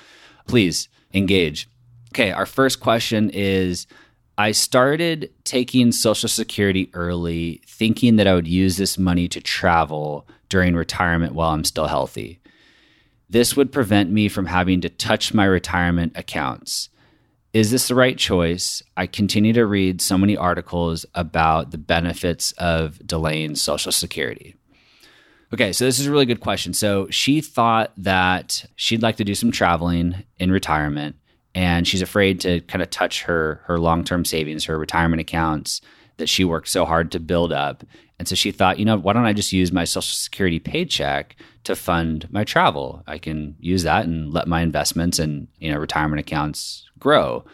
please 0.46 0.90
engage. 1.14 1.70
Okay, 2.14 2.32
our 2.32 2.46
first 2.46 2.80
question 2.80 3.30
is 3.30 3.88
I 4.38 4.52
started 4.52 5.32
taking 5.44 5.92
Social 5.92 6.30
Security 6.30 6.90
early, 6.94 7.62
thinking 7.66 8.18
that 8.18 8.28
I 8.28 8.36
would 8.36 8.48
use 8.48 8.78
this 8.78 8.98
money 8.98 9.28
to 9.30 9.40
travel 9.40 10.28
during 10.50 10.76
retirement 10.76 11.34
while 11.34 11.52
I'm 11.52 11.64
still 11.64 11.88
healthy. 11.88 12.40
This 13.30 13.56
would 13.56 13.72
prevent 13.72 14.12
me 14.12 14.30
from 14.30 14.48
having 14.48 14.82
to 14.82 14.90
touch 14.90 15.34
my 15.34 15.46
retirement 15.46 16.14
accounts. 16.16 16.90
Is 17.54 17.72
this 17.72 17.88
the 17.88 17.96
right 17.96 18.18
choice? 18.18 18.84
I 18.98 19.08
continue 19.08 19.54
to 19.54 19.66
read 19.66 20.02
so 20.02 20.18
many 20.18 20.36
articles 20.36 21.06
about 21.16 21.72
the 21.72 21.78
benefits 21.78 22.52
of 22.54 23.00
delaying 23.08 23.56
Social 23.56 23.92
Security. 23.92 24.56
Okay, 25.54 25.72
so 25.72 25.86
this 25.86 25.98
is 25.98 26.08
a 26.08 26.12
really 26.12 26.26
good 26.26 26.42
question. 26.42 26.74
So 26.74 27.08
she 27.10 27.40
thought 27.40 27.94
that 27.98 28.66
she'd 28.76 29.02
like 29.02 29.16
to 29.18 29.24
do 29.24 29.34
some 29.34 29.52
traveling 29.52 30.26
in 30.38 30.52
retirement, 30.52 31.16
and 31.56 31.88
she's 31.88 32.02
afraid 32.02 32.42
to 32.42 32.60
kind 32.62 32.82
of 32.82 32.90
touch 32.90 33.24
her 33.24 33.62
her 33.66 33.80
long 33.80 34.04
term 34.04 34.26
savings, 34.26 34.66
her 34.66 34.78
retirement 34.78 35.22
accounts, 35.22 35.80
that 36.18 36.28
she 36.28 36.44
worked 36.44 36.68
so 36.68 36.84
hard 36.84 37.14
to 37.14 37.20
build 37.20 37.54
up. 37.54 37.86
And 38.20 38.28
so 38.28 38.36
she 38.36 38.52
thought, 38.52 38.80
you 38.80 38.84
know, 38.84 38.98
why 38.98 39.14
don't 39.14 39.26
I 39.26 39.34
just 39.34 39.54
use 39.54 39.72
my 39.72 39.86
Social 39.86 40.02
Security 40.14 40.60
paycheck 40.60 41.38
to 41.64 41.76
fund 41.76 42.28
my 42.30 42.44
travel? 42.44 43.04
I 43.08 43.20
can 43.20 43.56
use 43.60 43.84
that 43.84 44.06
and 44.06 44.34
let 44.34 44.48
my 44.48 44.62
investments 44.62 45.18
and, 45.18 45.48
you 45.60 45.72
know, 45.72 45.78
retirement 45.78 46.20
accounts 46.20 46.87
grow. 47.00 47.46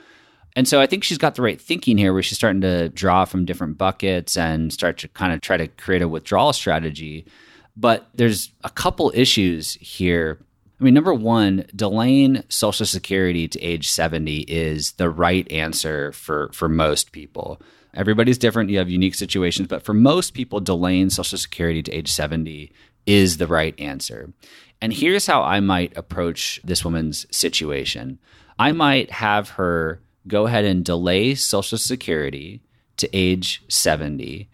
And 0.55 0.67
so 0.67 0.79
I 0.79 0.87
think 0.87 1.03
she's 1.03 1.17
got 1.17 1.35
the 1.35 1.41
right 1.41 1.59
thinking 1.59 1.97
here 1.97 2.13
where 2.13 2.21
she's 2.21 2.37
starting 2.37 2.61
to 2.61 2.89
draw 2.89 3.25
from 3.25 3.45
different 3.45 3.77
buckets 3.77 4.37
and 4.37 4.71
start 4.71 4.99
to 4.99 5.07
kind 5.07 5.33
of 5.33 5.41
try 5.41 5.57
to 5.57 5.67
create 5.67 6.01
a 6.01 6.07
withdrawal 6.07 6.53
strategy. 6.53 7.25
But 7.75 8.07
there's 8.13 8.51
a 8.63 8.69
couple 8.69 9.11
issues 9.15 9.73
here. 9.75 10.37
I 10.79 10.83
mean, 10.83 10.93
number 10.93 11.13
one, 11.13 11.65
delaying 11.75 12.43
Social 12.49 12.85
Security 12.85 13.47
to 13.47 13.59
age 13.61 13.89
70 13.89 14.41
is 14.41 14.93
the 14.93 15.09
right 15.09 15.49
answer 15.51 16.11
for, 16.11 16.51
for 16.53 16.69
most 16.69 17.11
people. 17.11 17.59
Everybody's 17.95 18.37
different. 18.37 18.69
You 18.69 18.77
have 18.79 18.89
unique 18.89 19.15
situations, 19.15 19.67
but 19.67 19.83
for 19.83 19.93
most 19.93 20.33
people, 20.33 20.59
delaying 20.59 21.09
Social 21.09 21.37
Security 21.37 21.81
to 21.83 21.91
age 21.91 22.11
70 22.11 22.71
is 23.05 23.37
the 23.37 23.47
right 23.47 23.79
answer. 23.79 24.33
And 24.81 24.93
here's 24.93 25.25
how 25.25 25.41
I 25.41 25.59
might 25.61 25.95
approach 25.97 26.59
this 26.63 26.83
woman's 26.83 27.25
situation 27.35 28.19
I 28.57 28.71
might 28.71 29.11
have 29.11 29.49
her 29.51 30.01
go 30.27 30.45
ahead 30.45 30.65
and 30.65 30.85
delay 30.85 31.35
Social 31.35 31.77
Security 31.77 32.61
to 32.97 33.09
age 33.13 33.63
70. 33.67 34.49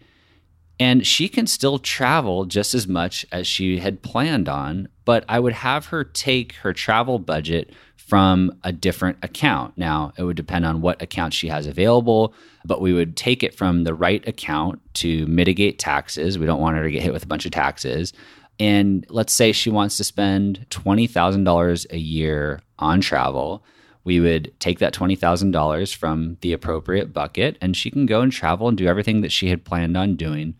And 0.78 1.06
she 1.06 1.28
can 1.28 1.46
still 1.46 1.78
travel 1.78 2.46
just 2.46 2.74
as 2.74 2.88
much 2.88 3.26
as 3.30 3.46
she 3.46 3.78
had 3.78 4.02
planned 4.02 4.48
on, 4.48 4.88
but 5.04 5.24
I 5.28 5.38
would 5.38 5.52
have 5.52 5.86
her 5.86 6.04
take 6.04 6.54
her 6.54 6.72
travel 6.72 7.18
budget 7.18 7.70
from 7.96 8.50
a 8.64 8.72
different 8.72 9.18
account. 9.22 9.76
Now, 9.76 10.12
it 10.16 10.24
would 10.24 10.36
depend 10.36 10.64
on 10.64 10.80
what 10.80 11.00
account 11.00 11.34
she 11.34 11.48
has 11.48 11.66
available, 11.66 12.34
but 12.64 12.80
we 12.80 12.92
would 12.92 13.16
take 13.16 13.42
it 13.42 13.54
from 13.54 13.84
the 13.84 13.94
right 13.94 14.26
account 14.26 14.80
to 14.94 15.26
mitigate 15.26 15.78
taxes. 15.78 16.38
We 16.38 16.46
don't 16.46 16.60
want 16.60 16.76
her 16.76 16.82
to 16.82 16.90
get 16.90 17.02
hit 17.02 17.12
with 17.12 17.22
a 17.22 17.28
bunch 17.28 17.44
of 17.44 17.52
taxes. 17.52 18.12
And 18.58 19.06
let's 19.10 19.32
say 19.32 19.52
she 19.52 19.70
wants 19.70 19.96
to 19.98 20.04
spend 20.04 20.66
$20,000 20.70 21.92
a 21.92 21.98
year 21.98 22.60
on 22.78 23.00
travel 23.00 23.62
we 24.04 24.20
would 24.20 24.52
take 24.60 24.78
that 24.78 24.94
$20,000 24.94 25.94
from 25.94 26.36
the 26.40 26.52
appropriate 26.52 27.12
bucket 27.12 27.58
and 27.60 27.76
she 27.76 27.90
can 27.90 28.06
go 28.06 28.20
and 28.20 28.32
travel 28.32 28.68
and 28.68 28.78
do 28.78 28.86
everything 28.86 29.20
that 29.20 29.32
she 29.32 29.48
had 29.48 29.64
planned 29.64 29.96
on 29.96 30.16
doing. 30.16 30.54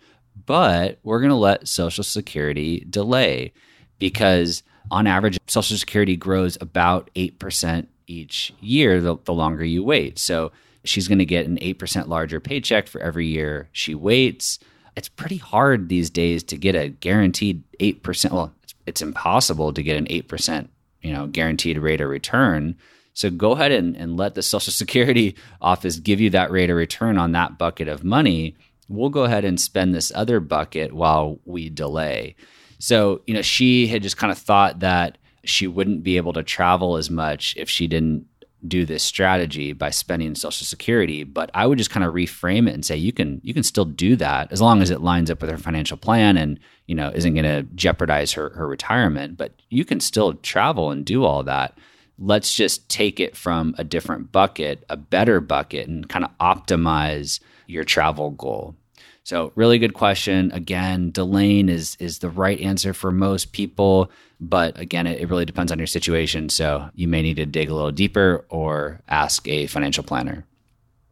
But 0.47 0.99
we're 1.03 1.21
going 1.21 1.31
to 1.31 1.37
let 1.37 1.69
Social 1.69 2.05
Security 2.05 2.85
delay 2.89 3.53
because 3.99 4.63
on 4.91 5.07
average, 5.07 5.39
Social 5.47 5.77
Security 5.77 6.17
grows 6.17 6.59
about 6.61 7.11
8% 7.15 7.87
each 8.07 8.53
year 8.61 9.01
the, 9.01 9.17
the 9.25 9.33
longer 9.33 9.65
you 9.65 9.85
wait. 9.85 10.19
So 10.19 10.53
she's 10.85 11.09
going 11.09 11.19
to 11.19 11.25
get 11.25 11.47
an 11.47 11.59
8% 11.59 12.09
larger 12.09 12.41
paycheck 12.41 12.89
for 12.89 13.01
every 13.01 13.27
year 13.27 13.69
she 13.73 13.95
waits. 13.95 14.59
It's 14.97 15.09
pretty 15.09 15.37
hard 15.37 15.89
these 15.89 16.11
days 16.11 16.43
to 16.45 16.57
get 16.57 16.75
a 16.75 16.89
guaranteed 16.89 17.63
8%. 17.79 18.33
Well, 18.33 18.53
it's, 18.63 18.75
it's 18.87 19.03
impossible 19.03 19.73
to 19.73 19.83
get 19.83 19.97
an 19.97 20.07
8%, 20.07 20.69
you 21.03 21.13
know, 21.13 21.27
guaranteed 21.27 21.79
rate 21.79 22.01
of 22.01 22.09
return. 22.09 22.77
So 23.15 23.31
go 23.31 23.53
ahead 23.53 23.73
and, 23.73 23.97
and 23.97 24.17
let 24.17 24.35
the 24.35 24.43
Social 24.43 24.73
Security 24.73 25.37
office 25.61 25.99
give 25.99 26.21
you 26.21 26.31
that 26.31 26.51
rate 26.51 26.71
of 26.71 26.77
return 26.77 27.19
on 27.19 27.33
that 27.33 27.59
bucket 27.59 27.89
of 27.89 28.05
money. 28.05 28.57
We'll 28.89 29.11
go 29.11 29.25
ahead 29.25 29.45
and 29.45 29.61
spend 29.61 29.95
this 29.95 30.13
other 30.15 30.41
bucket 30.41 30.93
while 30.93 31.39
we 31.45 31.71
delay. 31.71 32.35
So, 32.79 33.23
you 33.27 33.35
know, 33.35 33.43
she 33.43 33.87
had 33.87 34.03
just 34.03 34.17
kind 34.17 34.33
of 34.33 34.39
thought 34.39 34.81
that 34.81 35.19
she 35.45 35.67
wouldn't 35.67 36.03
be 36.03 36.17
able 36.17 36.33
to 36.33 36.43
travel 36.43 36.97
as 36.97 37.11
much 37.11 37.55
if 37.57 37.69
she 37.69 37.87
didn't 37.87 38.27
do 38.67 38.85
this 38.85 39.03
strategy 39.03 39.73
by 39.73 39.89
spending 39.89 40.35
social 40.35 40.67
security 40.67 41.25
but 41.25 41.51
i 41.55 41.67
would 41.67 41.79
just 41.79 41.91
kind 41.91 42.05
of 42.05 42.13
reframe 42.13 42.69
it 42.69 42.75
and 42.75 42.85
say 42.85 42.95
you 42.95 43.13
can 43.13 43.41
you 43.43 43.55
can 43.55 43.63
still 43.63 43.87
do 43.87 44.17
that 44.17 44.53
as 44.53 44.61
long 44.61 44.83
as 44.83 44.91
it 44.91 45.01
lines 45.01 45.31
up 45.31 45.41
with 45.41 45.51
her 45.51 45.57
financial 45.57 45.97
plan 45.97 46.37
and 46.37 46.61
you 46.87 46.95
know 46.95 47.11
isn't 47.15 47.33
going 47.35 47.45
to 47.45 47.63
jeopardize 47.75 48.33
her 48.33 48.51
her 48.51 48.69
retirement 48.69 49.39
but 49.39 49.55
you 49.71 49.83
can 49.83 49.99
still 49.99 50.35
travel 50.35 50.91
and 50.91 51.07
do 51.07 51.25
all 51.25 51.43
that 51.43 51.79
let's 52.21 52.55
just 52.55 52.89
take 52.89 53.19
it 53.19 53.37
from 53.37 53.75
a 53.79 53.85
different 53.85 54.31
bucket, 54.31 54.85
a 54.89 54.97
better 54.97 55.41
bucket, 55.41 55.89
and 55.89 56.09
kind 56.09 56.25
of 56.25 56.31
optimize 56.39 57.41
your 57.67 57.83
travel 57.83 58.31
goal. 58.31 58.77
So, 59.25 59.53
really 59.55 59.79
good 59.79 59.95
question. 59.95 60.51
Again, 60.53 61.11
delaying 61.11 61.69
is 61.69 61.97
is 62.01 62.19
the 62.19 62.31
right 62.31 62.61
answer 62.61 62.93
for 62.93 63.11
most 63.11 63.53
people, 63.53 64.11
but 64.41 64.79
again, 64.79 65.07
it, 65.07 65.21
it 65.21 65.29
really 65.29 65.45
depends 65.45 65.73
on 65.73 65.79
your 65.79 65.87
situation. 65.87 66.49
So, 66.49 66.91
you 66.95 67.09
may 67.09 67.23
need 67.23 67.37
to 67.37 67.47
dig 67.47 67.71
a 67.71 67.75
little 67.75 67.93
deeper 67.93 68.45
or 68.49 69.01
ask 69.09 69.47
a 69.49 69.67
financial 69.67 70.05
planner. 70.05 70.47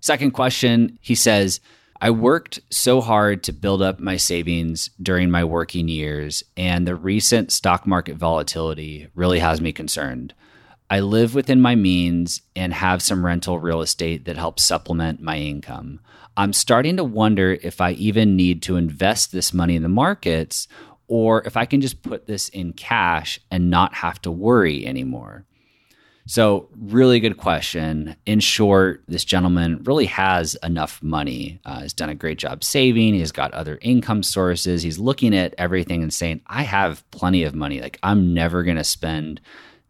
Second 0.01 0.33
question, 0.33 0.99
he 1.01 1.15
says, 1.15 1.61
I 2.01 2.11
worked 2.11 2.61
so 2.71 3.01
hard 3.01 3.43
to 3.45 3.53
build 3.53 3.83
up 3.83 3.99
my 3.99 4.17
savings 4.17 4.91
during 5.03 5.31
my 5.31 5.43
working 5.43 5.89
years, 5.89 6.45
and 6.57 6.87
the 6.87 6.95
recent 6.95 7.51
stock 7.51 7.87
market 7.87 8.17
volatility 8.17 9.09
really 9.15 9.41
has 9.41 9.61
me 9.61 9.73
concerned. 9.73 10.33
I 10.91 11.01
live 11.01 11.35
within 11.35 11.61
my 11.61 11.75
means 11.75 12.41
and 12.57 12.73
have 12.73 13.03
some 13.03 13.25
rental 13.25 13.59
real 13.59 13.83
estate 13.83 14.25
that 14.25 14.37
helps 14.37 14.63
supplement 14.63 15.21
my 15.21 15.37
income. 15.37 16.01
I'm 16.37 16.53
starting 16.53 16.97
to 16.97 17.05
wonder 17.05 17.59
if 17.63 17.81
I 17.81 17.93
even 17.93 18.37
need 18.37 18.63
to 18.63 18.77
invest 18.77 19.33
this 19.33 19.53
money 19.53 19.77
in 19.77 19.83
the 19.83 19.89
markets 19.89 20.69
or 21.09 21.43
if 21.45 21.57
I 21.57 21.67
can 21.67 21.81
just 21.81 22.03
put 22.03 22.27
this 22.27 22.49
in 22.51 22.73
cash 22.73 23.41
and 23.51 23.71
not 23.71 23.95
have 23.95 24.23
to 24.23 24.31
worry 24.31 24.87
anymore. 24.87 25.45
So, 26.27 26.69
really 26.77 27.21
good 27.21 27.39
question. 27.39 28.15
In 28.27 28.41
short, 28.41 29.03
this 29.09 29.25
gentleman 29.25 29.83
really 29.85 30.05
has 30.05 30.57
enough 30.63 31.03
money. 31.03 31.59
Uh, 31.65 31.81
he's 31.81 31.95
done 31.95 32.11
a 32.11 32.15
great 32.15 32.37
job 32.37 32.63
saving. 32.63 33.15
He's 33.15 33.33
got 33.33 33.55
other 33.55 33.79
income 33.81 34.23
sources. 34.23 34.83
He's 34.83 34.99
looking 34.99 35.35
at 35.35 35.55
everything 35.57 36.03
and 36.03 36.13
saying, 36.13 36.43
I 36.47 36.65
have 36.65 37.03
plenty 37.13 37.45
of 37.45 37.55
money. 37.55 37.81
Like, 37.81 37.99
I'm 38.03 38.35
never 38.35 38.63
going 38.63 38.77
to 38.77 38.85
spend 38.85 39.41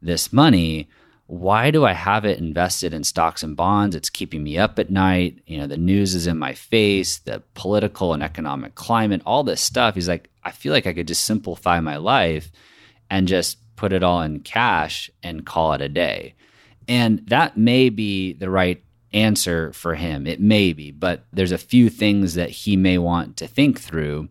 this 0.01 0.33
money 0.33 0.89
why 1.29 1.71
do 1.71 1.85
i 1.85 1.93
have 1.93 2.25
it 2.25 2.39
invested 2.39 2.95
in 2.95 3.05
stocks 3.05 3.43
and 3.43 3.55
bonds? 3.55 3.95
It's 3.95 4.09
keeping 4.09 4.43
me 4.43 4.57
up 4.57 4.79
at 4.79 4.91
night. 4.91 5.41
You 5.47 5.59
know 5.59 5.67
the 5.67 5.77
news 5.77 6.15
is 6.15 6.27
in 6.27 6.39
my 6.39 6.55
face 6.55 7.19
the 7.19 7.43
political 7.53 8.15
and 8.15 8.23
economic 8.23 8.75
climate 8.75 9.21
all 9.27 9.45
this 9.45 9.61
stuff. 9.61 9.95
He's 9.95 10.09
like 10.09 10.31
i 10.43 10.51
feel 10.51 10.73
like 10.73 10.87
i 10.87 10.95
could 10.95 11.07
just 11.07 11.25
simplify 11.25 11.81
my 11.81 11.99
life 11.99 12.51
and 13.11 13.29
just 13.29 13.59
put 13.77 13.93
it 13.93 14.03
all 14.03 14.23
in 14.23 14.41
cash 14.41 15.11
and 15.23 15.47
call 15.47 15.75
it 15.75 15.83
a 15.83 15.89
day. 15.89 16.35
And 16.89 17.19
that 17.29 17.59
may 17.59 17.91
be 17.91 18.33
the 18.33 18.49
right 18.49 18.83
answer 19.13 19.75
for 19.75 19.95
him. 19.95 20.27
It 20.27 20.41
may 20.41 20.73
be 20.73 20.93
but 20.93 21.27
there's 21.31 21.53
a 21.53 21.59
few 21.59 21.91
things 21.91 22.35
that 22.35 22.49
he 22.49 22.75
may 22.75 22.97
want 22.97 23.37
to 23.37 23.47
think 23.47 23.79
through. 23.79 24.31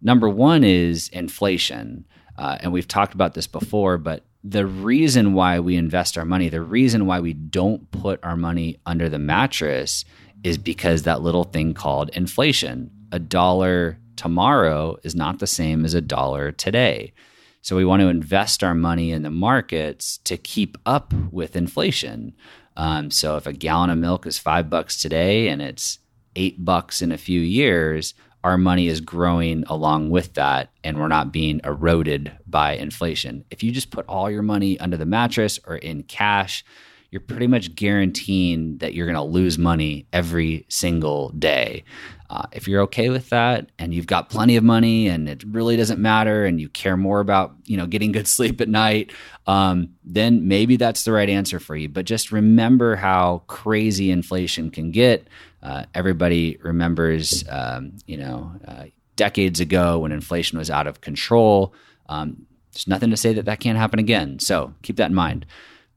Number 0.00 0.28
one 0.28 0.62
is 0.62 1.08
inflation. 1.08 2.06
Uh, 2.38 2.58
and 2.60 2.72
we've 2.72 2.86
talked 2.86 3.14
about 3.14 3.34
this 3.34 3.48
before 3.48 3.98
but 3.98 4.22
the 4.48 4.66
reason 4.66 5.32
why 5.32 5.58
we 5.58 5.76
invest 5.76 6.16
our 6.16 6.24
money, 6.24 6.48
the 6.48 6.60
reason 6.60 7.04
why 7.04 7.18
we 7.18 7.32
don't 7.32 7.90
put 7.90 8.20
our 8.22 8.36
money 8.36 8.78
under 8.86 9.08
the 9.08 9.18
mattress 9.18 10.04
is 10.44 10.56
because 10.56 11.02
that 11.02 11.20
little 11.20 11.42
thing 11.42 11.74
called 11.74 12.10
inflation. 12.10 12.90
A 13.10 13.18
dollar 13.18 13.98
tomorrow 14.14 14.98
is 15.02 15.16
not 15.16 15.40
the 15.40 15.48
same 15.48 15.84
as 15.84 15.94
a 15.94 16.00
dollar 16.00 16.52
today. 16.52 17.12
So 17.60 17.74
we 17.74 17.84
want 17.84 18.02
to 18.02 18.08
invest 18.08 18.62
our 18.62 18.74
money 18.74 19.10
in 19.10 19.22
the 19.22 19.30
markets 19.30 20.18
to 20.18 20.36
keep 20.36 20.78
up 20.86 21.12
with 21.32 21.56
inflation. 21.56 22.32
Um, 22.76 23.10
so 23.10 23.36
if 23.36 23.48
a 23.48 23.52
gallon 23.52 23.90
of 23.90 23.98
milk 23.98 24.26
is 24.26 24.38
five 24.38 24.70
bucks 24.70 25.02
today 25.02 25.48
and 25.48 25.60
it's 25.60 25.98
eight 26.36 26.64
bucks 26.64 27.02
in 27.02 27.10
a 27.10 27.18
few 27.18 27.40
years, 27.40 28.14
our 28.46 28.56
money 28.56 28.86
is 28.86 29.00
growing 29.00 29.64
along 29.66 30.08
with 30.08 30.34
that 30.34 30.70
and 30.84 31.00
we're 31.00 31.08
not 31.08 31.32
being 31.32 31.60
eroded 31.64 32.30
by 32.46 32.76
inflation. 32.76 33.44
If 33.50 33.64
you 33.64 33.72
just 33.72 33.90
put 33.90 34.06
all 34.06 34.30
your 34.30 34.42
money 34.42 34.78
under 34.78 34.96
the 34.96 35.04
mattress 35.04 35.58
or 35.66 35.74
in 35.74 36.04
cash, 36.04 36.64
you're 37.10 37.20
pretty 37.20 37.48
much 37.48 37.74
guaranteeing 37.74 38.78
that 38.78 38.94
you're 38.94 39.06
going 39.06 39.16
to 39.16 39.22
lose 39.22 39.58
money 39.58 40.06
every 40.12 40.64
single 40.68 41.30
day. 41.30 41.82
Uh, 42.30 42.46
if 42.52 42.68
you're 42.68 42.82
okay 42.82 43.08
with 43.08 43.30
that 43.30 43.68
and 43.80 43.92
you've 43.92 44.06
got 44.06 44.30
plenty 44.30 44.54
of 44.54 44.62
money 44.62 45.08
and 45.08 45.28
it 45.28 45.42
really 45.42 45.76
doesn't 45.76 45.98
matter 45.98 46.44
and 46.44 46.60
you 46.60 46.68
care 46.68 46.96
more 46.96 47.18
about 47.18 47.52
you 47.64 47.76
know 47.76 47.86
getting 47.86 48.12
good 48.12 48.28
sleep 48.36 48.60
at 48.60 48.68
night, 48.68 49.12
um, 49.48 49.88
then 50.04 50.46
maybe 50.46 50.76
that's 50.76 51.02
the 51.02 51.10
right 51.10 51.28
answer 51.28 51.58
for 51.58 51.74
you. 51.74 51.88
But 51.88 52.04
just 52.04 52.30
remember 52.30 52.94
how 52.94 53.42
crazy 53.48 54.12
inflation 54.12 54.70
can 54.70 54.92
get. 54.92 55.26
Uh, 55.66 55.84
everybody 55.94 56.56
remembers, 56.62 57.42
um, 57.50 57.92
you 58.06 58.16
know, 58.16 58.52
uh, 58.68 58.84
decades 59.16 59.58
ago 59.58 59.98
when 59.98 60.12
inflation 60.12 60.58
was 60.58 60.70
out 60.70 60.86
of 60.86 61.00
control. 61.00 61.74
Um, 62.08 62.46
there's 62.72 62.86
nothing 62.86 63.10
to 63.10 63.16
say 63.16 63.32
that 63.32 63.46
that 63.46 63.58
can't 63.58 63.76
happen 63.76 63.98
again. 63.98 64.38
So 64.38 64.74
keep 64.82 64.94
that 64.96 65.10
in 65.10 65.14
mind. 65.14 65.44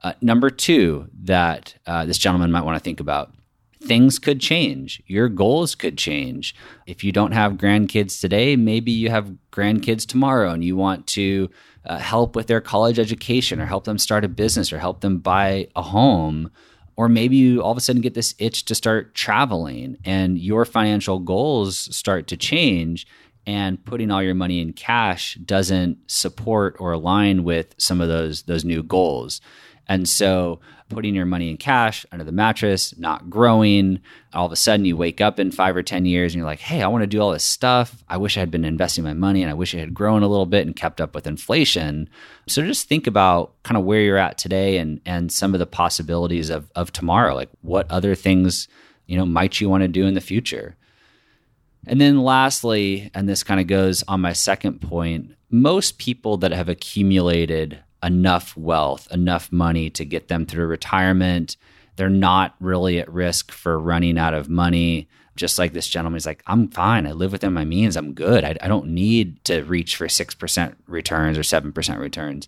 Uh, 0.01 0.13
number 0.21 0.49
two, 0.49 1.07
that 1.23 1.75
uh, 1.85 2.05
this 2.05 2.17
gentleman 2.17 2.51
might 2.51 2.65
want 2.65 2.77
to 2.77 2.83
think 2.83 2.99
about 2.99 3.31
things 3.79 4.17
could 4.17 4.41
change. 4.41 5.03
Your 5.05 5.29
goals 5.29 5.75
could 5.75 5.99
change. 5.99 6.55
If 6.87 7.03
you 7.03 7.11
don't 7.11 7.33
have 7.33 7.53
grandkids 7.53 8.19
today, 8.19 8.55
maybe 8.55 8.91
you 8.91 9.11
have 9.11 9.35
grandkids 9.51 10.07
tomorrow 10.07 10.49
and 10.49 10.63
you 10.63 10.75
want 10.75 11.05
to 11.07 11.47
uh, 11.85 11.99
help 11.99 12.35
with 12.35 12.47
their 12.47 12.59
college 12.59 12.97
education 12.97 13.61
or 13.61 13.67
help 13.67 13.83
them 13.83 13.99
start 13.99 14.25
a 14.25 14.29
business 14.29 14.73
or 14.73 14.79
help 14.79 15.01
them 15.01 15.19
buy 15.19 15.67
a 15.75 15.83
home 15.83 16.49
Or 16.99 17.07
maybe 17.07 17.37
you 17.37 17.63
all 17.63 17.71
of 17.71 17.77
a 17.77 17.79
sudden 17.79 18.01
get 18.01 18.13
this 18.13 18.35
itch 18.39 18.65
to 18.65 18.75
start 18.75 19.15
traveling 19.15 19.95
and 20.03 20.37
your 20.37 20.65
financial 20.65 21.19
goals 21.19 21.77
start 21.95 22.27
to 22.27 22.35
change 22.35 23.07
and 23.47 23.81
putting 23.85 24.11
all 24.11 24.21
your 24.21 24.35
money 24.35 24.59
in 24.59 24.73
cash 24.73 25.35
doesn't 25.35 25.97
support 26.11 26.75
or 26.77 26.91
align 26.91 27.45
with 27.45 27.73
some 27.77 28.01
of 28.01 28.09
those 28.09 28.41
those 28.43 28.65
new 28.65 28.83
goals. 28.83 29.39
And 29.89 30.07
so 30.07 30.59
putting 30.89 31.15
your 31.15 31.25
money 31.25 31.49
in 31.49 31.57
cash 31.57 32.05
under 32.11 32.23
the 32.23 32.31
mattress, 32.31 32.97
not 32.97 33.29
growing, 33.29 33.99
all 34.33 34.45
of 34.45 34.51
a 34.51 34.55
sudden 34.55 34.85
you 34.85 34.95
wake 34.95 35.19
up 35.19 35.39
in 35.39 35.51
5 35.51 35.75
or 35.75 35.83
10 35.83 36.05
years 36.05 36.33
and 36.33 36.39
you're 36.39 36.49
like, 36.49 36.59
"Hey, 36.59 36.81
I 36.81 36.87
want 36.87 37.03
to 37.03 37.07
do 37.07 37.19
all 37.19 37.31
this 37.31 37.43
stuff. 37.43 38.03
I 38.07 38.17
wish 38.17 38.37
I 38.37 38.39
had 38.39 38.51
been 38.51 38.65
investing 38.65 39.03
my 39.03 39.13
money 39.13 39.41
and 39.41 39.49
I 39.49 39.55
wish 39.55 39.73
it 39.73 39.79
had 39.79 39.93
grown 39.93 40.23
a 40.23 40.27
little 40.27 40.45
bit 40.45 40.65
and 40.65 40.75
kept 40.75 41.01
up 41.01 41.15
with 41.15 41.27
inflation." 41.27 42.07
So 42.47 42.63
just 42.63 42.87
think 42.87 43.07
about 43.07 43.53
kind 43.63 43.77
of 43.77 43.83
where 43.83 44.01
you're 44.01 44.17
at 44.17 44.37
today 44.37 44.77
and 44.77 45.01
and 45.05 45.31
some 45.31 45.53
of 45.53 45.59
the 45.59 45.65
possibilities 45.65 46.49
of 46.49 46.71
of 46.75 46.93
tomorrow. 46.93 47.35
Like 47.35 47.49
what 47.61 47.89
other 47.89 48.15
things, 48.15 48.67
you 49.07 49.17
know, 49.17 49.25
might 49.25 49.59
you 49.59 49.69
want 49.69 49.81
to 49.81 49.87
do 49.87 50.05
in 50.05 50.13
the 50.13 50.21
future? 50.21 50.75
And 51.87 51.99
then 51.99 52.21
lastly, 52.21 53.09
and 53.15 53.27
this 53.27 53.43
kind 53.43 53.59
of 53.59 53.67
goes 53.67 54.03
on 54.07 54.21
my 54.21 54.33
second 54.33 54.81
point, 54.81 55.31
most 55.49 55.97
people 55.97 56.37
that 56.37 56.51
have 56.51 56.69
accumulated 56.69 57.79
enough 58.03 58.55
wealth, 58.55 59.07
enough 59.11 59.51
money 59.51 59.89
to 59.91 60.05
get 60.05 60.27
them 60.27 60.45
through 60.45 60.67
retirement, 60.67 61.57
they're 61.95 62.09
not 62.09 62.55
really 62.59 62.99
at 62.99 63.11
risk 63.11 63.51
for 63.51 63.79
running 63.79 64.17
out 64.17 64.33
of 64.33 64.49
money. 64.49 65.07
Just 65.35 65.59
like 65.59 65.73
this 65.73 65.87
gentleman 65.87 66.17
is 66.17 66.25
like, 66.25 66.43
I'm 66.47 66.69
fine. 66.69 67.07
I 67.07 67.11
live 67.11 67.31
within 67.31 67.53
my 67.53 67.65
means. 67.65 67.95
I'm 67.95 68.13
good. 68.13 68.43
I, 68.43 68.55
I 68.61 68.67
don't 68.67 68.89
need 68.89 69.43
to 69.45 69.63
reach 69.63 69.95
for 69.95 70.07
6% 70.07 70.75
returns 70.87 71.37
or 71.37 71.41
7% 71.41 71.99
returns. 71.99 72.47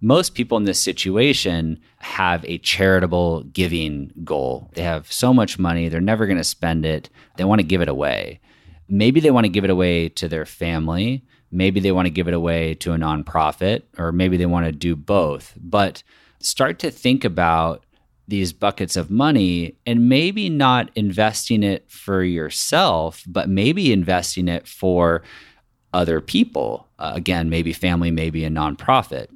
Most 0.00 0.34
people 0.34 0.58
in 0.58 0.64
this 0.64 0.82
situation 0.82 1.80
have 1.98 2.44
a 2.44 2.58
charitable 2.58 3.44
giving 3.44 4.12
goal. 4.24 4.70
They 4.74 4.82
have 4.82 5.10
so 5.10 5.32
much 5.32 5.58
money, 5.58 5.88
they're 5.88 6.00
never 6.00 6.26
going 6.26 6.36
to 6.36 6.44
spend 6.44 6.84
it. 6.84 7.08
They 7.36 7.44
want 7.44 7.60
to 7.60 7.66
give 7.66 7.80
it 7.80 7.88
away 7.88 8.40
maybe 8.88 9.20
they 9.20 9.30
want 9.30 9.44
to 9.44 9.50
give 9.50 9.64
it 9.64 9.70
away 9.70 10.08
to 10.08 10.28
their 10.28 10.44
family 10.44 11.24
maybe 11.50 11.80
they 11.80 11.92
want 11.92 12.06
to 12.06 12.10
give 12.10 12.28
it 12.28 12.34
away 12.34 12.74
to 12.74 12.92
a 12.92 12.96
nonprofit 12.96 13.82
or 13.98 14.12
maybe 14.12 14.36
they 14.36 14.46
want 14.46 14.66
to 14.66 14.72
do 14.72 14.96
both. 14.96 15.54
But 15.56 16.02
start 16.40 16.78
to 16.80 16.90
think 16.90 17.24
about 17.24 17.84
these 18.28 18.52
buckets 18.52 18.96
of 18.96 19.10
money 19.10 19.76
and 19.86 20.08
maybe 20.08 20.48
not 20.48 20.90
investing 20.96 21.62
it 21.62 21.88
for 21.90 22.22
yourself 22.24 23.22
but 23.26 23.48
maybe 23.48 23.92
investing 23.92 24.48
it 24.48 24.66
for 24.66 25.22
other 25.92 26.20
people. 26.20 26.88
Uh, 26.98 27.12
again 27.14 27.48
maybe 27.50 27.72
family 27.72 28.10
maybe 28.10 28.44
a 28.44 28.50
nonprofit. 28.50 29.28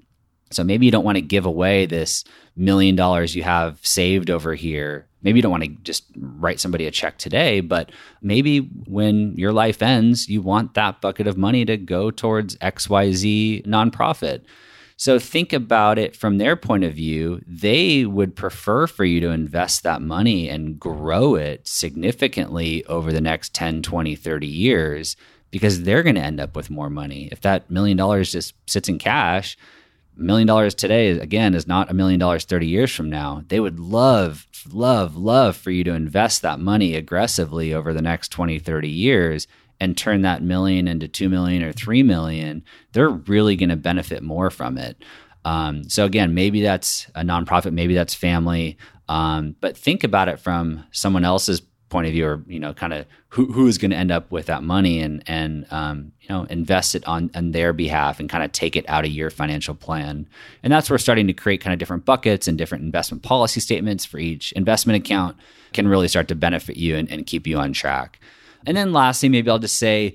So 0.52 0.64
maybe 0.64 0.84
you 0.84 0.92
don't 0.92 1.04
want 1.04 1.16
to 1.16 1.22
give 1.22 1.46
away 1.46 1.86
this 1.86 2.24
million 2.56 2.96
dollars 2.96 3.36
you 3.36 3.44
have 3.44 3.78
saved 3.86 4.30
over 4.30 4.54
here 4.54 5.06
maybe 5.22 5.38
you 5.38 5.42
don't 5.42 5.50
want 5.50 5.64
to 5.64 5.70
just 5.83 6.04
write 6.16 6.61
somebody 6.61 6.87
a 6.87 6.90
check 6.90 7.18
today, 7.18 7.61
but 7.61 7.90
maybe 8.22 8.59
when 8.87 9.35
your 9.37 9.52
life 9.52 9.83
ends, 9.83 10.28
you 10.28 10.42
want 10.42 10.74
that 10.74 11.00
bucket 11.00 11.26
of 11.26 11.37
money 11.37 11.64
to 11.64 11.76
go 11.76 12.11
towards 12.11 12.56
XYZ 12.56 13.66
nonprofit. 13.66 14.42
So 14.96 15.18
think 15.18 15.54
about 15.54 15.98
it 15.98 16.14
from 16.14 16.37
their 16.37 16.56
point 16.56 16.85
of 16.85 16.92
view. 16.92 17.40
They 17.46 18.04
would 18.04 18.37
prefer 18.37 18.87
for 18.87 19.06
you 19.06 19.18
to 19.20 19.30
invest 19.30 19.83
that 19.83 20.02
money 20.02 20.50
and 20.50 20.78
grow 20.78 21.37
it 21.37 21.66
significantly 21.66 22.85
over 22.85 23.11
the 23.11 23.22
next 23.22 23.54
10, 23.54 23.80
20, 23.80 24.14
30 24.14 24.46
years 24.46 25.16
because 25.50 25.83
they're 25.85 26.02
going 26.02 26.16
to 26.16 26.20
end 26.20 26.38
up 26.38 26.54
with 26.54 26.68
more 26.68 26.90
money. 26.90 27.30
If 27.33 27.40
that 27.40 27.70
million 27.70 27.96
dollars 27.96 28.33
just 28.33 28.52
sits 28.66 28.90
in 28.90 28.98
cash, 28.98 29.56
million 30.16 30.46
dollars 30.46 30.74
today 30.74 31.10
again 31.10 31.54
is 31.54 31.66
not 31.66 31.90
a 31.90 31.94
million 31.94 32.20
dollars 32.20 32.44
30 32.44 32.66
years 32.66 32.94
from 32.94 33.10
now. 33.10 33.42
They 33.48 33.60
would 33.60 33.80
love 33.80 34.46
love 34.70 35.16
love 35.16 35.56
for 35.56 35.70
you 35.70 35.82
to 35.84 35.94
invest 35.94 36.42
that 36.42 36.60
money 36.60 36.94
aggressively 36.94 37.72
over 37.72 37.94
the 37.94 38.02
next 38.02 38.28
20 38.28 38.58
30 38.58 38.88
years 38.88 39.46
and 39.80 39.96
turn 39.96 40.22
that 40.22 40.42
million 40.42 40.86
into 40.86 41.08
2 41.08 41.28
million 41.28 41.62
or 41.62 41.72
3 41.72 42.02
million. 42.02 42.62
They're 42.92 43.08
really 43.08 43.56
going 43.56 43.70
to 43.70 43.76
benefit 43.76 44.22
more 44.22 44.50
from 44.50 44.76
it. 44.76 45.02
Um, 45.44 45.88
so 45.88 46.04
again 46.04 46.34
maybe 46.34 46.60
that's 46.60 47.06
a 47.14 47.22
nonprofit 47.22 47.72
maybe 47.72 47.94
that's 47.94 48.14
family 48.14 48.76
um, 49.08 49.56
but 49.60 49.76
think 49.76 50.04
about 50.04 50.28
it 50.28 50.38
from 50.38 50.84
someone 50.92 51.24
else's 51.24 51.62
point 51.90 52.07
of 52.07 52.12
view 52.12 52.26
or 52.26 52.42
you 52.46 52.59
know 52.59 52.72
kind 52.72 52.92
of 52.92 53.05
who, 53.29 53.53
who 53.53 53.66
is 53.66 53.76
going 53.76 53.90
to 53.90 53.96
end 53.96 54.11
up 54.11 54.31
with 54.31 54.46
that 54.46 54.62
money 54.62 55.00
and 55.00 55.22
and 55.26 55.66
um, 55.70 56.12
you 56.22 56.29
know 56.29 56.44
invest 56.44 56.94
it 56.94 57.07
on 57.07 57.31
on 57.35 57.50
their 57.50 57.72
behalf 57.72 58.20
and 58.20 58.31
kind 58.31 58.42
of 58.42 58.53
take 58.53 58.76
it 58.76 58.88
out 58.88 59.05
of 59.05 59.11
your 59.11 59.29
financial 59.29 59.74
plan 59.74 60.26
and 60.62 60.72
that's 60.72 60.88
where 60.88 60.98
starting 60.98 61.26
to 61.26 61.33
create 61.35 61.61
kind 61.61 61.74
of 61.74 61.79
different 61.79 62.05
buckets 62.05 62.48
and 62.48 62.57
different 62.57 62.85
investment 62.85 63.22
policy 63.22 63.61
statements 63.61 64.05
for 64.07 64.18
each 64.18 64.53
investment 64.53 64.96
account 64.96 65.37
can 65.72 65.87
really 65.87 66.09
start 66.09 66.29
to 66.29 66.35
benefit 66.35 66.76
you 66.76 66.96
and, 66.96 67.11
and 67.11 67.26
keep 67.26 67.46
you 67.46 67.59
on 67.59 67.72
track 67.72 68.18
and 68.64 68.76
then 68.76 68.92
lastly 68.92 69.29
maybe 69.29 69.50
i'll 69.50 69.59
just 69.59 69.76
say 69.76 70.14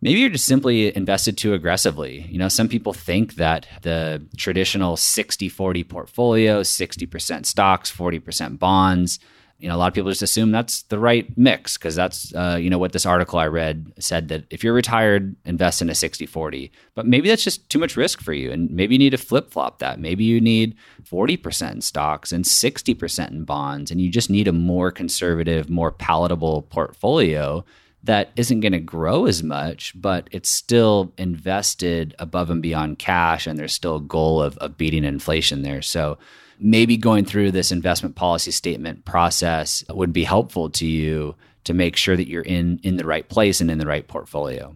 maybe 0.00 0.20
you're 0.20 0.30
just 0.30 0.46
simply 0.46 0.94
invested 0.96 1.36
too 1.36 1.54
aggressively. 1.54 2.20
You 2.30 2.38
know, 2.38 2.48
some 2.48 2.68
people 2.68 2.92
think 2.92 3.34
that 3.34 3.66
the 3.82 4.24
traditional 4.36 4.96
60 4.96 5.48
40 5.48 5.82
portfolio, 5.82 6.60
60% 6.60 7.46
stocks, 7.46 7.90
40% 7.90 8.60
bonds, 8.60 9.18
you 9.58 9.68
know, 9.68 9.74
a 9.74 9.78
lot 9.78 9.88
of 9.88 9.94
people 9.94 10.10
just 10.10 10.22
assume 10.22 10.52
that's 10.52 10.82
the 10.82 11.00
right 11.00 11.36
mix 11.36 11.76
because 11.76 11.96
that's, 11.96 12.32
uh, 12.34 12.56
you 12.60 12.70
know, 12.70 12.78
what 12.78 12.92
this 12.92 13.04
article 13.04 13.40
I 13.40 13.48
read 13.48 13.92
said 13.98 14.28
that 14.28 14.44
if 14.50 14.62
you're 14.62 14.72
retired, 14.72 15.34
invest 15.44 15.82
in 15.82 15.90
a 15.90 15.96
60 15.96 16.26
40. 16.26 16.70
But 16.94 17.06
maybe 17.06 17.28
that's 17.28 17.42
just 17.42 17.68
too 17.68 17.80
much 17.80 17.96
risk 17.96 18.20
for 18.20 18.32
you. 18.32 18.52
And 18.52 18.70
maybe 18.70 18.94
you 18.94 19.00
need 19.00 19.10
to 19.10 19.18
flip 19.18 19.50
flop 19.50 19.80
that. 19.80 19.98
Maybe 19.98 20.22
you 20.22 20.40
need 20.40 20.76
40% 21.02 21.72
in 21.72 21.80
stocks 21.80 22.30
and 22.30 22.44
60% 22.44 23.30
in 23.30 23.44
bonds. 23.44 23.90
And 23.90 24.00
you 24.00 24.10
just 24.10 24.30
need 24.30 24.46
a 24.46 24.52
more 24.52 24.92
conservative, 24.92 25.68
more 25.68 25.90
palatable 25.90 26.62
portfolio 26.62 27.64
that 28.04 28.30
isn't 28.36 28.60
going 28.60 28.72
to 28.72 28.78
grow 28.78 29.26
as 29.26 29.42
much, 29.42 29.92
but 30.00 30.28
it's 30.30 30.48
still 30.48 31.12
invested 31.18 32.14
above 32.20 32.48
and 32.48 32.62
beyond 32.62 33.00
cash. 33.00 33.48
And 33.48 33.58
there's 33.58 33.74
still 33.74 33.96
a 33.96 34.00
goal 34.00 34.40
of, 34.40 34.56
of 34.58 34.78
beating 34.78 35.02
inflation 35.02 35.62
there. 35.62 35.82
So, 35.82 36.16
maybe 36.60 36.96
going 36.96 37.24
through 37.24 37.52
this 37.52 37.72
investment 37.72 38.14
policy 38.14 38.50
statement 38.50 39.04
process 39.04 39.84
would 39.88 40.12
be 40.12 40.24
helpful 40.24 40.70
to 40.70 40.86
you 40.86 41.34
to 41.64 41.74
make 41.74 41.96
sure 41.96 42.16
that 42.16 42.28
you're 42.28 42.42
in 42.42 42.80
in 42.82 42.96
the 42.96 43.04
right 43.04 43.28
place 43.28 43.60
and 43.60 43.70
in 43.70 43.78
the 43.78 43.86
right 43.86 44.06
portfolio. 44.08 44.74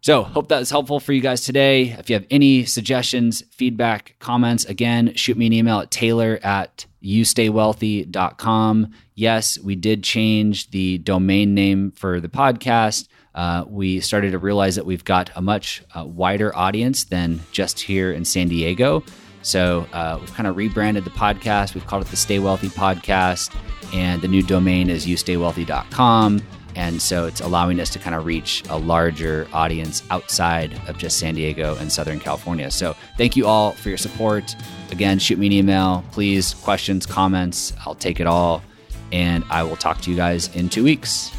So, 0.00 0.24
hope 0.24 0.48
that 0.48 0.58
was 0.58 0.70
helpful 0.70 0.98
for 0.98 1.12
you 1.12 1.20
guys 1.20 1.42
today. 1.42 1.90
If 1.96 2.10
you 2.10 2.14
have 2.14 2.26
any 2.28 2.64
suggestions, 2.64 3.44
feedback, 3.52 4.16
comments, 4.18 4.64
again, 4.64 5.14
shoot 5.14 5.36
me 5.36 5.46
an 5.46 5.52
email 5.52 5.78
at 5.78 5.92
taylor 5.92 6.40
at 6.42 6.86
youstaywealthy.com. 7.04 8.90
Yes, 9.14 9.58
we 9.60 9.76
did 9.76 10.02
change 10.02 10.70
the 10.70 10.98
domain 10.98 11.54
name 11.54 11.92
for 11.92 12.20
the 12.20 12.28
podcast. 12.28 13.06
Uh, 13.34 13.64
we 13.68 14.00
started 14.00 14.32
to 14.32 14.38
realize 14.38 14.74
that 14.74 14.86
we've 14.86 15.04
got 15.04 15.30
a 15.36 15.40
much 15.40 15.84
uh, 15.94 16.04
wider 16.04 16.54
audience 16.56 17.04
than 17.04 17.40
just 17.52 17.78
here 17.80 18.12
in 18.12 18.24
San 18.24 18.48
Diego. 18.48 19.04
So 19.42 19.86
uh, 19.92 20.18
we've 20.20 20.32
kind 20.34 20.46
of 20.46 20.56
rebranded 20.56 21.04
the 21.04 21.10
podcast. 21.10 21.74
We've 21.74 21.86
called 21.86 22.02
it 22.02 22.08
the 22.08 22.16
Stay 22.16 22.38
Wealthy 22.38 22.68
Podcast, 22.68 23.54
and 23.92 24.22
the 24.22 24.28
new 24.28 24.42
domain 24.42 24.88
is 24.88 25.06
youstaywealthy.com. 25.06 26.42
And 26.74 27.02
so 27.02 27.26
it's 27.26 27.40
allowing 27.40 27.80
us 27.80 27.90
to 27.90 27.98
kind 27.98 28.16
of 28.16 28.24
reach 28.24 28.62
a 28.70 28.78
larger 28.78 29.46
audience 29.52 30.02
outside 30.10 30.72
of 30.88 30.96
just 30.96 31.18
San 31.18 31.34
Diego 31.34 31.76
and 31.76 31.92
Southern 31.92 32.18
California. 32.18 32.70
So 32.70 32.96
thank 33.18 33.36
you 33.36 33.46
all 33.46 33.72
for 33.72 33.90
your 33.90 33.98
support. 33.98 34.56
Again, 34.90 35.18
shoot 35.18 35.38
me 35.38 35.48
an 35.48 35.52
email, 35.52 36.02
please. 36.12 36.54
Questions, 36.54 37.04
comments, 37.04 37.74
I'll 37.84 37.94
take 37.94 38.20
it 38.20 38.26
all. 38.26 38.62
And 39.10 39.44
I 39.50 39.62
will 39.62 39.76
talk 39.76 40.00
to 40.02 40.10
you 40.10 40.16
guys 40.16 40.54
in 40.56 40.70
two 40.70 40.84
weeks. 40.84 41.30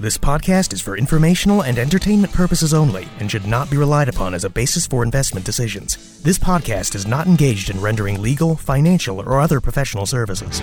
This 0.00 0.16
podcast 0.16 0.72
is 0.72 0.80
for 0.80 0.96
informational 0.96 1.62
and 1.62 1.78
entertainment 1.78 2.32
purposes 2.32 2.72
only 2.72 3.06
and 3.18 3.30
should 3.30 3.46
not 3.46 3.70
be 3.70 3.76
relied 3.76 4.08
upon 4.08 4.32
as 4.32 4.44
a 4.44 4.48
basis 4.48 4.86
for 4.86 5.02
investment 5.02 5.44
decisions. 5.44 6.22
This 6.22 6.38
podcast 6.38 6.94
is 6.94 7.06
not 7.06 7.26
engaged 7.26 7.68
in 7.68 7.82
rendering 7.82 8.22
legal, 8.22 8.56
financial, 8.56 9.20
or 9.20 9.42
other 9.42 9.60
professional 9.60 10.06
services. 10.06 10.62